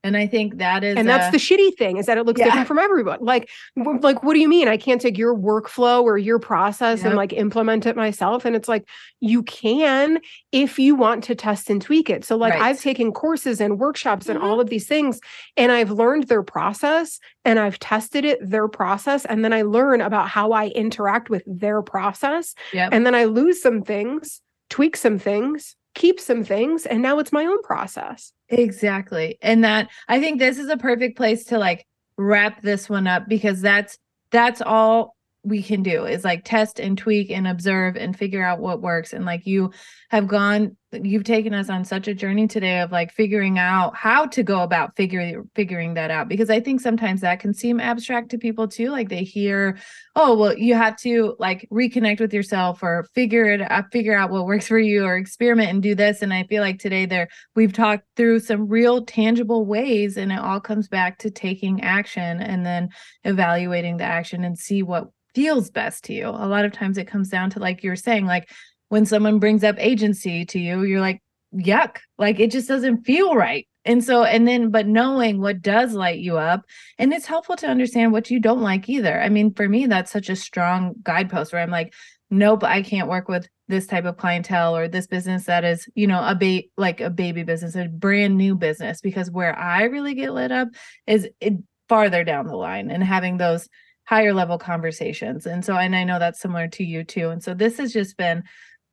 [0.05, 2.45] And I think that is and that's the shitty thing is that it looks Yeah.
[2.45, 6.03] different from everyone like w- like what do you mean i can't take your workflow
[6.03, 8.85] or your process and like implement it myself and it's like
[9.21, 10.19] you can
[10.51, 12.61] if you want to test and tweak it so like Right.
[12.63, 14.43] i've taken courses and workshops and Mhm.
[14.43, 15.21] all of these things
[15.55, 20.01] and i've learned their process and i've tested it their process and then i learn
[20.01, 22.89] about how i interact with their process Yep.
[22.91, 27.31] and then i lose some things tweak some things keep some things and now it's
[27.31, 29.37] my own process Exactly.
[29.41, 31.85] And that I think this is a perfect place to like
[32.17, 33.97] wrap this one up because that's
[34.31, 38.59] that's all we can do is like test and tweak and observe and figure out
[38.59, 39.71] what works and like you
[40.09, 44.25] have gone you've taken us on such a journey today of like figuring out how
[44.25, 48.29] to go about figuring figuring that out because i think sometimes that can seem abstract
[48.29, 49.77] to people too like they hear
[50.15, 54.31] oh well you have to like reconnect with yourself or figure it out figure out
[54.31, 56.21] what works for you or experiment and do this.
[56.21, 60.39] And i feel like today there we've talked through some real tangible ways and it
[60.39, 62.89] all comes back to taking action and then
[63.23, 66.27] evaluating the action and see what feels best to you.
[66.27, 68.49] A lot of times it comes down to like you're saying like
[68.93, 71.19] when someone brings up agency to you you're like
[71.55, 73.67] yuck like it just doesn't feel right.
[73.85, 76.61] And so and then but knowing what does light you up
[76.99, 79.19] and it's helpful to understand what you don't like either.
[79.19, 81.91] I mean for me that's such a strong guidepost where i'm like
[82.29, 86.05] nope i can't work with this type of clientele or this business that is you
[86.05, 90.13] know a ba- like a baby business a brand new business because where i really
[90.13, 90.67] get lit up
[91.07, 91.53] is it
[91.89, 93.67] farther down the line and having those
[94.05, 95.45] higher level conversations.
[95.45, 97.29] And so and i know that's similar to you too.
[97.29, 98.43] And so this has just been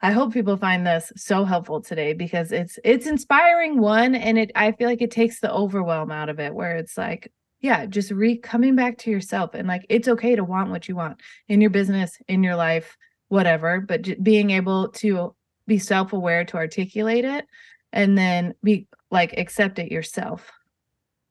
[0.03, 4.51] i hope people find this so helpful today because it's it's inspiring one and it
[4.55, 8.11] i feel like it takes the overwhelm out of it where it's like yeah just
[8.11, 11.61] re coming back to yourself and like it's okay to want what you want in
[11.61, 12.97] your business in your life
[13.29, 15.35] whatever but j- being able to
[15.67, 17.47] be self-aware to articulate it
[17.93, 20.51] and then be like accept it yourself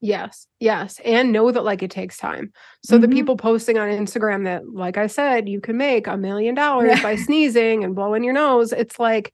[0.02, 1.00] Yes, yes.
[1.04, 2.54] And know that like it takes time.
[2.84, 3.12] So the Mhm.
[3.14, 7.02] people posting on Instagram that, like I said, you can make a million dollars Yeah.
[7.04, 8.72] by sneezing and blowing your nose.
[8.72, 9.34] It's like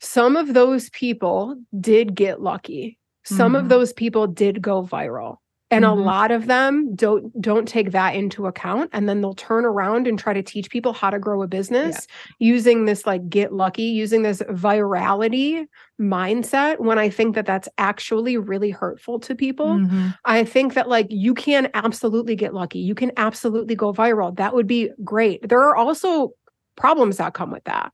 [0.00, 2.98] some of those people did get lucky.
[3.24, 3.58] Some Mhm.
[3.58, 5.36] of those people did go viral.
[5.72, 5.94] And a Mhm.
[5.94, 10.18] lot of them don't don't take that into account and then they'll turn around and
[10.18, 12.08] try to teach people how to grow a business
[12.40, 15.66] using this like get lucky, using this virality
[16.00, 19.80] mindset when I think that that's actually really hurtful to people.
[19.80, 20.18] Mhm.
[20.24, 22.80] I think that like you can absolutely get lucky.
[22.80, 24.36] You can absolutely go viral.
[24.36, 25.48] That would be great.
[25.48, 26.32] There are also
[26.76, 27.92] problems that come with that.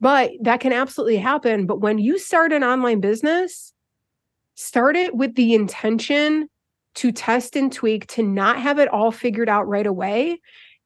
[0.00, 3.72] But that can absolutely happen, but when you start an online business,
[4.54, 6.48] start it with the intention
[6.96, 10.40] to test and tweak, to not have it all figured out right away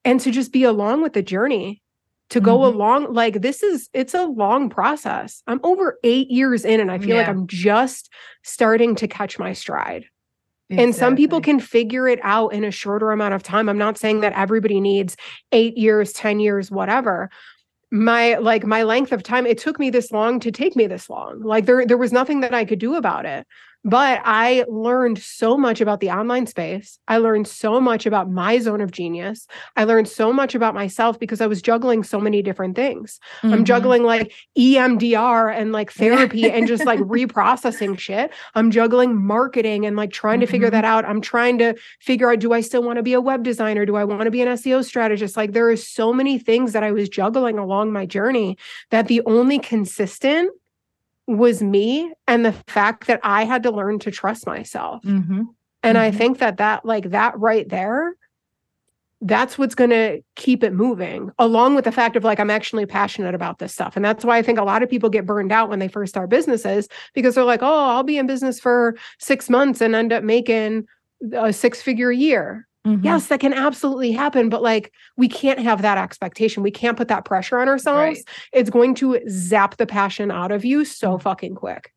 [0.05, 1.83] and to just be along with the journey.
[2.31, 2.75] To go Mhm.
[2.75, 5.43] along like this is it's a long process.
[5.49, 8.09] I'm over 8 years in and I feel like I'm just
[8.45, 10.05] starting to catch my stride.
[10.71, 13.69] And some people can figure it out in a shorter amount of time.
[13.69, 15.17] I'm not saying that everybody needs
[15.51, 17.29] 8 years, 10 years, whatever.
[17.91, 21.11] My like my length of time, it took me this long to take me this
[21.11, 21.41] long.
[21.43, 23.45] Like there there was nothing that I could do about it.
[23.85, 26.99] But I learned so much about the online space.
[27.09, 29.47] I learned so much about my zone of genius.
[29.74, 33.18] I learned so much about myself because I was juggling so many different things.
[33.43, 33.55] Mm-hmm.
[33.55, 38.33] I'm juggling like EMDR and like therapy and just like reprocessing shit.
[38.55, 40.53] I'm juggling marketing and like trying to mm-hmm.
[40.53, 41.07] figure that out.
[41.07, 43.87] I'm trying to figure out do I still want to be a web designer?
[43.87, 45.39] Do I want to be an SEO strategist?
[45.39, 48.59] Like there are so many things that I was juggling along my journey
[48.91, 50.51] that the only consistent
[51.37, 55.03] was me and the fact that I had to learn to trust myself.
[55.05, 55.43] Mm-hmm.
[55.83, 56.05] And mm-hmm.
[56.05, 58.14] I think that that like that right there
[59.22, 62.87] that's what's going to keep it moving along with the fact of like i'm actually
[62.87, 65.53] passionate about this stuff and that's why i think a lot of people get burned
[65.53, 68.97] out when they first start businesses because they're like oh i'll be in business for
[69.18, 70.87] six months and end up making
[71.35, 73.05] a six figure year Mm-hmm.
[73.05, 76.62] Yes, that can absolutely happen, but like we can't have that expectation.
[76.62, 77.99] We can't put that pressure on ourselves.
[77.99, 78.24] Right.
[78.53, 81.22] It's going to zap the passion out of you so mm.
[81.22, 81.93] fucking quick.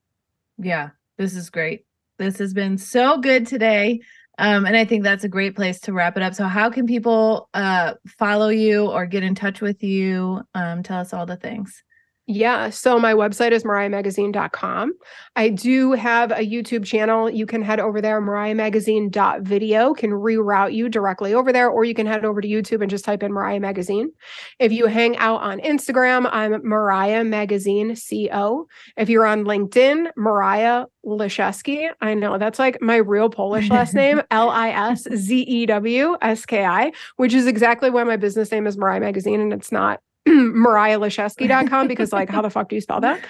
[0.58, 1.86] Yeah, this is great.
[2.20, 4.02] This has been so good today.
[4.40, 6.34] Um, and I think that's a great place to wrap it up.
[6.34, 10.42] So, how can people uh, follow you or get in touch with you?
[10.56, 11.84] Um, tell us all the things.
[12.26, 12.70] Yeah.
[12.70, 14.94] So my website is mariahmagazine.com.
[15.36, 17.30] I do have a YouTube channel.
[17.30, 22.08] You can head over there, mariahmagazine.video can reroute you directly over there, or you can
[22.08, 24.10] head over to YouTube and just type in Mariah Magazine.
[24.58, 28.68] If you hang out on Instagram, I'm Mariah Magazine CO.
[28.96, 31.90] If you're on LinkedIn, Mariah Liszewski.
[32.00, 36.16] I know that's like my real Polish last name, L I S Z E W
[36.22, 39.74] S K I, which is exactly why my business name is Mariah Magazine and it's
[39.74, 43.26] not mariahliszewski.com because like how the fuck do you spell that?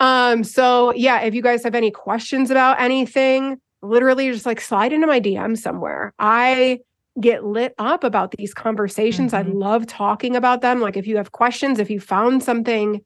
[0.00, 4.92] Um, so yeah, if you guys have any questions about anything, literally just like slide
[4.92, 6.14] into my DM somewhere.
[6.18, 6.80] I
[7.20, 9.32] get lit up about these conversations.
[9.32, 9.50] Mm-hmm.
[9.50, 10.80] I love talking about them.
[10.80, 13.02] Like if you have questions, if you found something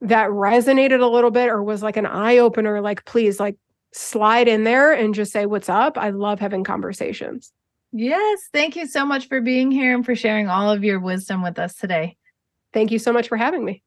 [0.00, 3.56] that resonated a little bit or was like an eye opener, like please like
[3.92, 5.96] slide in there and just say what's up.
[5.96, 7.52] I love having conversations.
[7.92, 11.42] Yes, thank you so much for being here and for sharing all of your wisdom
[11.42, 12.16] with us today.
[12.72, 13.82] Thank you so much for having me.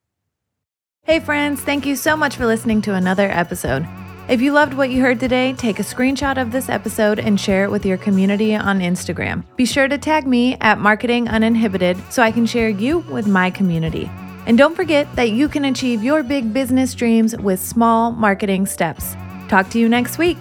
[1.03, 3.87] Hey, friends, thank you so much for listening to another episode.
[4.29, 7.65] If you loved what you heard today, take a screenshot of this episode and share
[7.65, 9.43] it with your community on Instagram.
[9.55, 13.49] Be sure to tag me at Marketing Uninhibited so I can share you with my
[13.49, 14.09] community.
[14.45, 19.15] And don't forget that you can achieve your big business dreams with small marketing steps.
[19.49, 20.37] Talk to you next week.